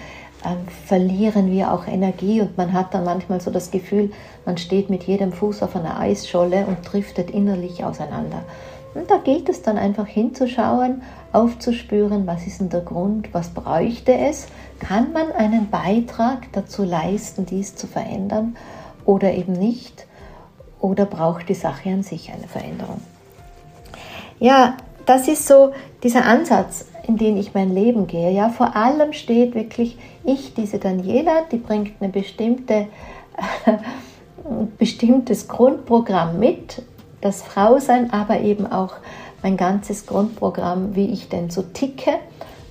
verlieren 0.87 1.50
wir 1.50 1.72
auch 1.72 1.87
Energie 1.87 2.40
und 2.40 2.57
man 2.57 2.72
hat 2.72 2.94
dann 2.94 3.05
manchmal 3.05 3.40
so 3.40 3.50
das 3.50 3.70
Gefühl, 3.70 4.11
man 4.44 4.57
steht 4.57 4.90
mit 4.90 5.05
jedem 5.05 5.33
Fuß 5.33 5.62
auf 5.62 5.76
einer 5.76 5.98
Eisscholle 5.98 6.66
und 6.66 6.78
driftet 6.83 7.31
innerlich 7.31 7.85
auseinander. 7.85 8.42
Und 8.94 9.11
da 9.11 9.16
gilt 9.18 9.48
es 9.48 9.62
dann 9.62 9.78
einfach 9.78 10.07
hinzuschauen, 10.07 11.02
aufzuspüren, 11.33 12.26
was 12.26 12.46
ist 12.46 12.61
denn 12.61 12.68
der 12.68 12.81
Grund, 12.81 13.33
was 13.33 13.50
bräuchte 13.50 14.12
es, 14.14 14.48
kann 14.81 15.12
man 15.12 15.33
einen 15.33 15.70
Beitrag 15.70 16.52
dazu 16.52 16.85
leisten, 16.85 17.46
dies 17.46 17.74
zu 17.74 17.87
verändern 17.87 18.57
oder 19.05 19.33
eben 19.33 19.55
nicht, 19.55 20.07
oder 20.81 21.07
braucht 21.07 21.48
die 21.48 21.55
Sache 21.55 21.90
an 21.90 22.02
sich 22.02 22.33
eine 22.33 22.48
Veränderung. 22.48 23.00
Ja, 24.40 24.76
das 25.07 25.28
ist 25.28 25.46
so 25.46 25.72
dieser 26.02 26.24
Ansatz, 26.24 26.87
in 27.07 27.17
den 27.17 27.37
ich 27.37 27.55
mein 27.55 27.75
Leben 27.75 28.07
gehe. 28.07 28.31
Ja, 28.31 28.49
vor 28.49 28.77
allem 28.77 29.12
steht 29.12 29.55
wirklich 29.55 29.99
ich, 30.25 30.55
diese 30.55 30.79
Daniela, 30.79 31.43
die 31.51 31.57
bringt 31.57 32.01
eine 32.01 32.11
bestimmte, 32.11 32.87
ein 34.45 34.73
bestimmtes 34.79 35.49
Grundprogramm 35.49 36.38
mit, 36.38 36.83
das 37.21 37.43
Frausein, 37.43 38.12
aber 38.12 38.41
eben 38.41 38.67
auch 38.67 38.95
mein 39.43 39.57
ganzes 39.57 40.07
Grundprogramm, 40.07 40.95
wie 40.95 41.07
ich 41.07 41.29
denn 41.29 41.51
so 41.51 41.62
ticke. 41.62 42.12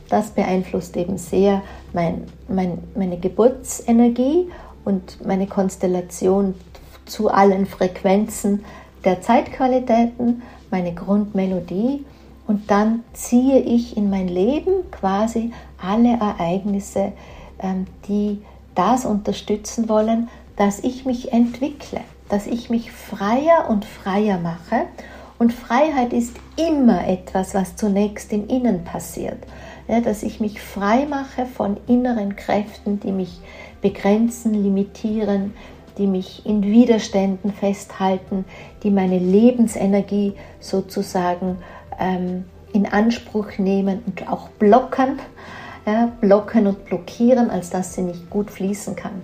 Das 0.10 0.32
beeinflusst 0.32 0.98
eben 0.98 1.18
sehr 1.18 1.62
mein, 1.94 2.26
mein, 2.48 2.80
meine 2.96 3.18
Geburtsenergie 3.18 4.50
und 4.84 5.26
meine 5.26 5.48
Konstellation 5.48 6.56
zu 7.06 7.30
allen 7.30 7.66
Frequenzen 7.66 8.66
der 9.06 9.22
Zeitqualitäten, 9.22 10.42
meine 10.70 10.94
Grundmelodie 10.94 12.06
und 12.52 12.70
dann 12.70 13.06
ziehe 13.14 13.60
ich 13.60 13.96
in 13.96 14.10
mein 14.10 14.28
Leben 14.28 14.92
quasi 14.92 15.54
alle 15.82 16.20
Ereignisse, 16.20 17.14
ähm, 17.64 17.86
die 18.10 18.42
das 18.76 19.06
unterstützen 19.06 19.88
wollen, 19.88 20.28
dass 20.58 20.82
ich 20.84 21.06
mich 21.06 21.32
entwickle, 21.32 22.02
dass 22.28 22.48
ich 22.48 22.70
mich 22.70 22.92
freier 22.92 23.70
und 23.70 23.86
freier 23.86 24.38
mache. 24.38 24.82
Und 25.40 25.54
Freiheit 25.54 26.12
ist 26.12 26.36
immer 26.58 27.08
etwas, 27.08 27.54
was 27.54 27.78
zunächst 27.78 28.34
im 28.34 28.50
Innen 28.50 28.84
passiert. 28.84 29.38
Ja, 29.88 30.02
dass 30.02 30.22
ich 30.22 30.42
mich 30.42 30.60
frei 30.62 31.06
mache 31.06 31.46
von 31.46 31.78
inneren 31.88 32.36
Kräften, 32.36 33.00
die 33.00 33.14
mich 33.14 33.40
begrenzen, 33.82 34.54
limitieren, 34.54 35.54
die 35.98 36.06
mich 36.06 36.46
in 36.46 36.64
Widerständen 36.64 37.54
festhalten, 37.54 38.44
die 38.84 38.92
meine 38.92 39.20
Lebensenergie 39.20 40.34
sozusagen 40.60 41.60
ähm, 42.00 42.46
in 42.74 42.86
Anspruch 42.86 43.58
nehmen 43.58 44.02
und 44.06 44.30
auch 44.30 44.50
blocken, 44.50 45.20
ja, 45.86 46.12
blocken 46.22 46.68
und 46.68 46.86
blockieren, 46.86 47.50
als 47.50 47.70
dass 47.70 47.96
sie 47.96 48.04
nicht 48.04 48.30
gut 48.30 48.52
fließen 48.52 48.96
kann. 48.96 49.24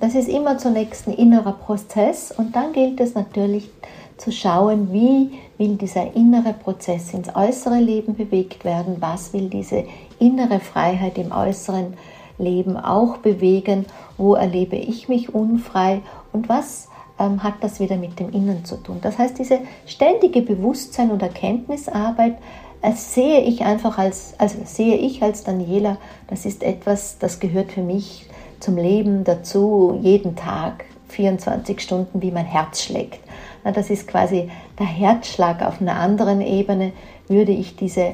Das 0.00 0.14
ist 0.14 0.28
immer 0.28 0.58
zunächst 0.58 1.06
ein 1.06 1.14
innerer 1.14 1.52
Prozess 1.52 2.30
und 2.30 2.54
dann 2.54 2.72
gilt 2.72 3.00
es 3.00 3.14
natürlich 3.14 3.70
zu 4.16 4.32
schauen, 4.32 4.92
wie 4.92 5.38
will 5.58 5.76
dieser 5.76 6.14
innere 6.14 6.52
Prozess 6.52 7.12
ins 7.14 7.34
äußere 7.34 7.78
Leben 7.78 8.14
bewegt 8.14 8.64
werden, 8.64 8.96
was 9.00 9.32
will 9.32 9.48
diese 9.48 9.84
innere 10.18 10.60
Freiheit 10.60 11.18
im 11.18 11.32
äußeren 11.32 11.94
Leben 12.38 12.76
auch 12.76 13.18
bewegen, 13.18 13.86
wo 14.16 14.34
erlebe 14.34 14.76
ich 14.76 15.08
mich 15.08 15.34
unfrei 15.34 16.02
und 16.32 16.48
was 16.48 16.88
ähm, 17.18 17.42
hat 17.42 17.54
das 17.60 17.80
wieder 17.80 17.96
mit 17.96 18.18
dem 18.18 18.30
Innen 18.30 18.64
zu 18.64 18.76
tun. 18.76 18.98
Das 19.02 19.18
heißt, 19.18 19.38
diese 19.38 19.58
ständige 19.86 20.42
Bewusstsein 20.42 21.10
und 21.10 21.22
Erkenntnisarbeit 21.22 22.36
äh, 22.82 22.92
sehe 22.92 23.40
ich 23.40 23.62
einfach 23.62 23.98
als, 23.98 24.34
also 24.38 24.58
sehe 24.64 24.96
ich 24.96 25.22
als 25.22 25.44
Daniela, 25.44 25.98
das 26.28 26.44
ist 26.44 26.62
etwas, 26.62 27.18
das 27.18 27.40
gehört 27.40 27.72
für 27.72 27.82
mich 27.82 28.26
zum 28.60 28.76
Leben 28.76 29.24
dazu, 29.24 29.98
jeden 30.02 30.36
Tag, 30.36 30.84
24 31.08 31.80
Stunden, 31.80 32.22
wie 32.22 32.30
mein 32.30 32.46
Herz 32.46 32.82
schlägt. 32.82 33.20
Na, 33.62 33.72
das 33.72 33.90
ist 33.90 34.08
quasi 34.08 34.50
der 34.78 34.86
Herzschlag 34.86 35.62
auf 35.62 35.80
einer 35.80 35.96
anderen 35.96 36.40
Ebene, 36.40 36.92
würde 37.28 37.52
ich 37.52 37.76
diese 37.76 38.12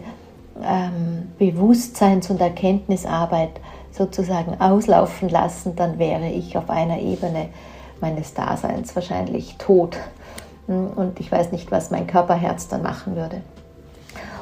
ähm, 0.62 1.28
Bewusstseins- 1.38 2.30
und 2.30 2.40
Erkenntnisarbeit 2.40 3.60
sozusagen 3.92 4.60
auslaufen 4.60 5.28
lassen, 5.28 5.74
dann 5.76 5.98
wäre 5.98 6.28
ich 6.28 6.56
auf 6.56 6.70
einer 6.70 7.00
Ebene 7.00 7.48
meines 8.00 8.34
Daseins 8.34 8.94
wahrscheinlich 8.94 9.56
tot. 9.58 9.96
Und 10.66 11.18
ich 11.18 11.30
weiß 11.30 11.52
nicht, 11.52 11.70
was 11.70 11.90
mein 11.90 12.06
Körperherz 12.06 12.68
dann 12.68 12.82
machen 12.82 13.16
würde. 13.16 13.42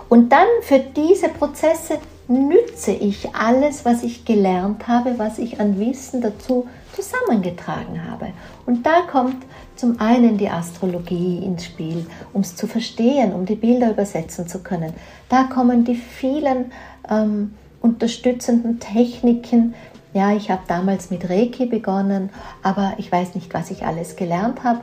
Und 0.08 0.30
dann 0.30 0.46
für 0.62 0.78
diese 0.78 1.28
Prozesse 1.28 1.98
nütze 2.28 2.92
ich 2.92 3.34
alles, 3.34 3.84
was 3.84 4.02
ich 4.02 4.24
gelernt 4.24 4.86
habe, 4.86 5.18
was 5.18 5.38
ich 5.38 5.60
an 5.60 5.78
Wissen 5.78 6.20
dazu 6.20 6.66
zusammengetragen 6.94 8.10
habe. 8.10 8.28
Und 8.66 8.84
da 8.84 9.02
kommt 9.10 9.44
zum 9.76 10.00
einen 10.00 10.36
die 10.36 10.48
Astrologie 10.48 11.38
ins 11.38 11.64
Spiel, 11.64 12.06
um 12.32 12.42
es 12.42 12.56
zu 12.56 12.66
verstehen, 12.66 13.32
um 13.32 13.46
die 13.46 13.54
Bilder 13.54 13.90
übersetzen 13.90 14.46
zu 14.48 14.62
können. 14.62 14.92
Da 15.28 15.44
kommen 15.44 15.84
die 15.84 15.94
vielen 15.94 16.72
ähm, 17.08 17.54
unterstützenden 17.80 18.80
Techniken, 18.80 19.74
ja, 20.18 20.32
ich 20.32 20.50
habe 20.50 20.62
damals 20.66 21.10
mit 21.10 21.30
Reiki 21.30 21.66
begonnen, 21.66 22.30
aber 22.64 22.94
ich 22.98 23.10
weiß 23.12 23.36
nicht, 23.36 23.54
was 23.54 23.70
ich 23.70 23.86
alles 23.86 24.16
gelernt 24.16 24.64
habe. 24.64 24.80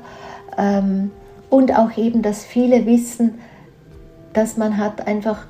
Ähm, 0.58 1.12
und 1.50 1.77
auch 1.77 1.98
eben 1.98 2.21
das 2.21 2.46
viele 2.46 2.86
Wissen, 2.86 3.33
dass 4.31 4.56
man 4.56 4.77
hat 4.77 5.08
einfach, 5.08 5.46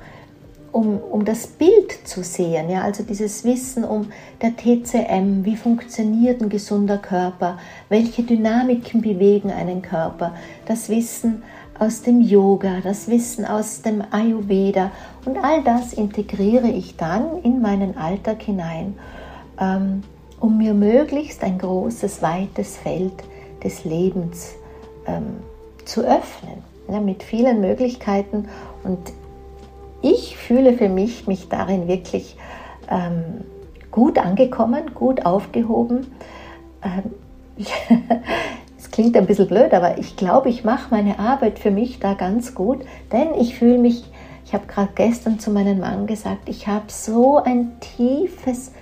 um, 0.72 0.98
um 0.98 1.24
das 1.24 1.46
Bild 1.46 1.92
zu 2.04 2.24
sehen, 2.24 2.68
ja, 2.68 2.82
also 2.82 3.04
dieses 3.04 3.44
Wissen 3.44 3.84
um 3.84 4.08
der 4.42 4.56
TCM, 4.56 5.44
wie 5.44 5.56
funktioniert 5.56 6.42
ein 6.42 6.48
gesunder 6.48 6.98
Körper, 6.98 7.58
welche 7.88 8.24
Dynamiken 8.24 9.02
bewegen 9.02 9.52
einen 9.52 9.82
Körper, 9.82 10.34
das 10.66 10.88
Wissen 10.88 11.44
aus 11.78 12.02
dem 12.02 12.20
Yoga, 12.20 12.80
das 12.82 13.06
Wissen 13.06 13.44
aus 13.44 13.82
dem 13.82 14.02
Ayurveda 14.10 14.90
und 15.24 15.38
all 15.38 15.62
das 15.62 15.92
integriere 15.92 16.68
ich 16.68 16.96
dann 16.96 17.40
in 17.44 17.62
meinen 17.62 17.96
Alltag 17.96 18.42
hinein 18.42 18.96
ähm, 19.60 20.02
um 20.40 20.58
mir 20.58 20.74
möglichst 20.74 21.42
ein 21.42 21.58
großes, 21.58 22.22
weites 22.22 22.76
Feld 22.76 23.24
des 23.62 23.84
Lebens 23.84 24.54
ähm, 25.06 25.38
zu 25.84 26.02
öffnen, 26.02 26.62
ja, 26.88 27.00
mit 27.00 27.22
vielen 27.22 27.60
Möglichkeiten. 27.60 28.48
Und 28.84 29.12
ich 30.02 30.36
fühle 30.36 30.74
für 30.74 30.88
mich 30.88 31.26
mich 31.26 31.48
darin 31.48 31.88
wirklich 31.88 32.36
ähm, 32.90 33.44
gut 33.90 34.18
angekommen, 34.18 34.94
gut 34.94 35.24
aufgehoben. 35.24 36.06
ähm, 36.82 37.14
es 38.78 38.90
klingt 38.90 39.16
ein 39.16 39.26
bisschen 39.26 39.48
blöd, 39.48 39.72
aber 39.72 39.98
ich 39.98 40.16
glaube, 40.16 40.50
ich 40.50 40.64
mache 40.64 40.88
meine 40.90 41.18
Arbeit 41.18 41.58
für 41.58 41.70
mich 41.70 41.98
da 41.98 42.12
ganz 42.14 42.54
gut, 42.54 42.84
denn 43.10 43.28
ich 43.38 43.58
fühle 43.58 43.78
mich, 43.78 44.04
ich 44.44 44.52
habe 44.52 44.66
gerade 44.66 44.90
gestern 44.94 45.38
zu 45.38 45.50
meinem 45.50 45.80
Mann 45.80 46.06
gesagt, 46.06 46.48
ich 46.48 46.68
habe 46.68 46.84
so 46.88 47.38
ein 47.38 47.72
tiefes 47.80 48.72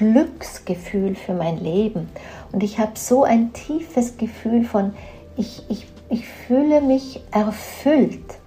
Glücksgefühl 0.00 1.14
für 1.14 1.34
mein 1.34 1.62
Leben 1.62 2.08
und 2.52 2.62
ich 2.62 2.78
habe 2.78 2.92
so 2.94 3.22
ein 3.22 3.52
tiefes 3.52 4.16
Gefühl 4.16 4.64
von, 4.64 4.94
ich, 5.36 5.62
ich, 5.68 5.86
ich 6.08 6.26
fühle 6.26 6.80
mich 6.80 7.20
erfüllt. 7.32 8.38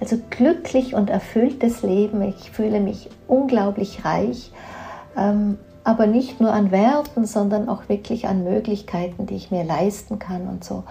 Also 0.00 0.18
glücklich 0.30 0.94
und 0.94 1.10
erfülltes 1.10 1.82
Leben. 1.82 2.20
Ich 2.22 2.50
fühle 2.50 2.80
mich 2.80 3.08
unglaublich 3.28 4.04
reich, 4.04 4.50
ähm, 5.16 5.58
aber 5.84 6.06
nicht 6.06 6.40
nur 6.40 6.52
an 6.52 6.72
Werten, 6.72 7.24
sondern 7.24 7.68
auch 7.68 7.88
wirklich 7.88 8.26
an 8.26 8.42
Möglichkeiten, 8.42 9.26
die 9.26 9.36
ich 9.36 9.52
mir 9.52 9.62
leisten 9.62 10.18
kann 10.18 10.48
und 10.48 10.64
so. 10.64 10.82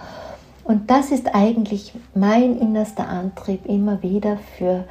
Und 0.64 0.90
das 0.90 1.10
ist 1.10 1.34
eigentlich 1.34 1.92
mein 2.14 2.58
innerster 2.58 3.06
Antrieb, 3.06 3.66
immer 3.66 4.02
wieder 4.02 4.38
für 4.56 4.84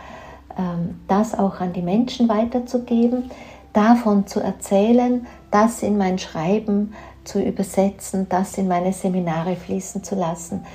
ähm, 0.55 0.99
das 1.07 1.37
auch 1.37 1.59
an 1.59 1.73
die 1.73 1.81
Menschen 1.81 2.29
weiterzugeben, 2.29 3.31
davon 3.73 4.27
zu 4.27 4.39
erzählen, 4.39 5.27
das 5.51 5.83
in 5.83 5.97
mein 5.97 6.19
Schreiben 6.19 6.93
zu 7.23 7.41
übersetzen, 7.41 8.27
das 8.29 8.57
in 8.57 8.67
meine 8.67 8.93
Seminare 8.93 9.55
fließen 9.55 10.03
zu 10.03 10.15
lassen. 10.15 10.65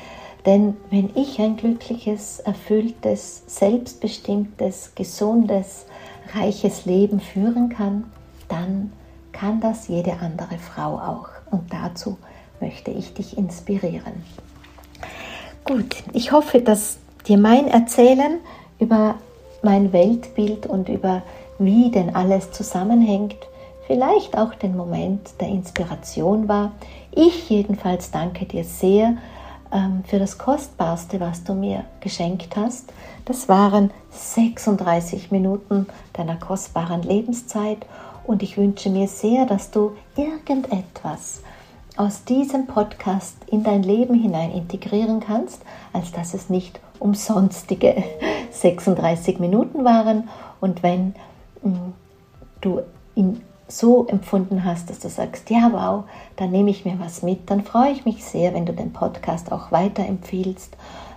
Denn 0.46 0.76
wenn 0.90 1.10
ich 1.14 1.40
ein 1.40 1.56
glückliches, 1.56 2.40
erfülltes, 2.40 3.42
selbstbestimmtes, 3.46 4.92
gesundes, 4.94 5.86
reiches 6.34 6.84
Leben 6.84 7.20
führen 7.20 7.68
kann, 7.68 8.04
dann 8.48 8.92
kann 9.32 9.60
das 9.60 9.88
jede 9.88 10.14
andere 10.20 10.58
Frau 10.58 10.98
auch. 10.98 11.28
Und 11.50 11.72
dazu 11.72 12.18
möchte 12.60 12.90
ich 12.90 13.14
dich 13.14 13.36
inspirieren. 13.36 14.24
Gut, 15.64 15.96
ich 16.12 16.32
hoffe, 16.32 16.60
dass 16.60 16.98
dir 17.26 17.38
mein 17.38 17.68
Erzählen 17.68 18.38
über 18.78 19.16
mein 19.62 19.92
Weltbild 19.92 20.66
und 20.66 20.88
über 20.88 21.22
wie 21.58 21.90
denn 21.90 22.14
alles 22.14 22.52
zusammenhängt, 22.52 23.36
vielleicht 23.86 24.36
auch 24.36 24.54
den 24.54 24.76
Moment 24.76 25.40
der 25.40 25.48
Inspiration 25.48 26.48
war. 26.48 26.72
Ich 27.10 27.48
jedenfalls 27.50 28.10
danke 28.10 28.44
dir 28.44 28.64
sehr 28.64 29.16
ähm, 29.72 30.04
für 30.06 30.18
das 30.18 30.38
Kostbarste, 30.38 31.20
was 31.20 31.44
du 31.44 31.54
mir 31.54 31.84
geschenkt 32.00 32.56
hast. 32.56 32.92
Das 33.24 33.48
waren 33.48 33.90
36 34.10 35.30
Minuten 35.30 35.86
deiner 36.12 36.36
kostbaren 36.36 37.02
Lebenszeit 37.02 37.86
und 38.24 38.42
ich 38.42 38.56
wünsche 38.56 38.90
mir 38.90 39.08
sehr, 39.08 39.46
dass 39.46 39.70
du 39.70 39.92
irgendetwas 40.16 41.42
aus 41.96 42.24
diesem 42.24 42.66
Podcast 42.66 43.36
in 43.50 43.64
dein 43.64 43.82
Leben 43.82 44.14
hinein 44.14 44.52
integrieren 44.52 45.20
kannst, 45.20 45.62
als 45.92 46.12
dass 46.12 46.32
es 46.32 46.48
nicht 46.48 46.78
umsonstige 47.00 48.04
36 48.52 49.40
Minuten 49.40 49.84
waren. 49.84 50.28
Und 50.60 50.82
wenn 50.82 51.14
du 52.60 52.80
in 53.14 53.40
so 53.68 54.06
empfunden 54.06 54.64
hast, 54.64 54.88
dass 54.88 54.98
du 54.98 55.08
sagst, 55.08 55.50
ja, 55.50 55.70
wow, 55.72 56.04
dann 56.36 56.50
nehme 56.50 56.70
ich 56.70 56.84
mir 56.84 56.98
was 56.98 57.22
mit, 57.22 57.50
dann 57.50 57.62
freue 57.62 57.92
ich 57.92 58.04
mich 58.04 58.24
sehr, 58.24 58.54
wenn 58.54 58.64
du 58.64 58.72
den 58.72 58.92
Podcast 58.92 59.52
auch 59.52 59.70
weiterempfiehlst, 59.70 60.76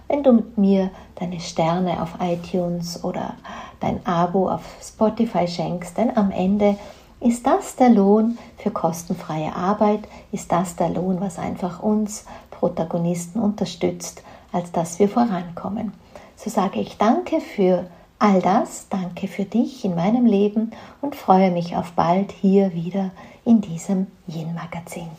wenn 0.10 0.24
du 0.24 0.34
mit 0.34 0.58
mir 0.58 0.92
deine 1.16 1.40
Sterne 1.40 2.02
auf 2.02 2.16
iTunes 2.20 3.04
oder 3.04 3.36
dein 3.80 4.06
Abo 4.06 4.50
auf 4.50 4.64
Spotify 4.82 5.48
schenkst, 5.48 5.98
denn 5.98 6.16
am 6.18 6.32
Ende 6.32 6.76
ist 7.22 7.48
das 7.48 7.76
der 7.76 7.90
Lohn 7.90 8.38
für 8.58 8.72
kostenfreie 8.72 9.56
Arbeit, 9.56 10.02
ist 10.32 10.52
das 10.52 10.76
der 10.76 10.90
Lohn, 10.90 11.22
was 11.22 11.40
einfach 11.40 11.82
uns 11.82 12.26
Protagonisten 12.50 13.40
unterstützt, 13.40 14.24
als 14.52 14.72
dass 14.72 15.00
wir 15.00 15.08
vorankommen. 15.08 15.94
So 16.36 16.50
sage 16.50 16.82
ich 16.82 16.98
danke 16.98 17.40
für 17.40 17.86
All 18.24 18.40
das 18.40 18.88
danke 18.88 19.28
für 19.28 19.46
dich 19.46 19.84
in 19.84 19.96
meinem 19.96 20.28
Leben 20.28 20.70
und 21.02 21.16
freue 21.16 21.50
mich 21.50 21.76
auf 21.76 21.94
bald 21.94 22.32
hier 22.32 22.72
wieder 22.72 23.10
in 23.46 23.62
diesem 23.62 24.06
Yin-Magazin. 24.28 25.10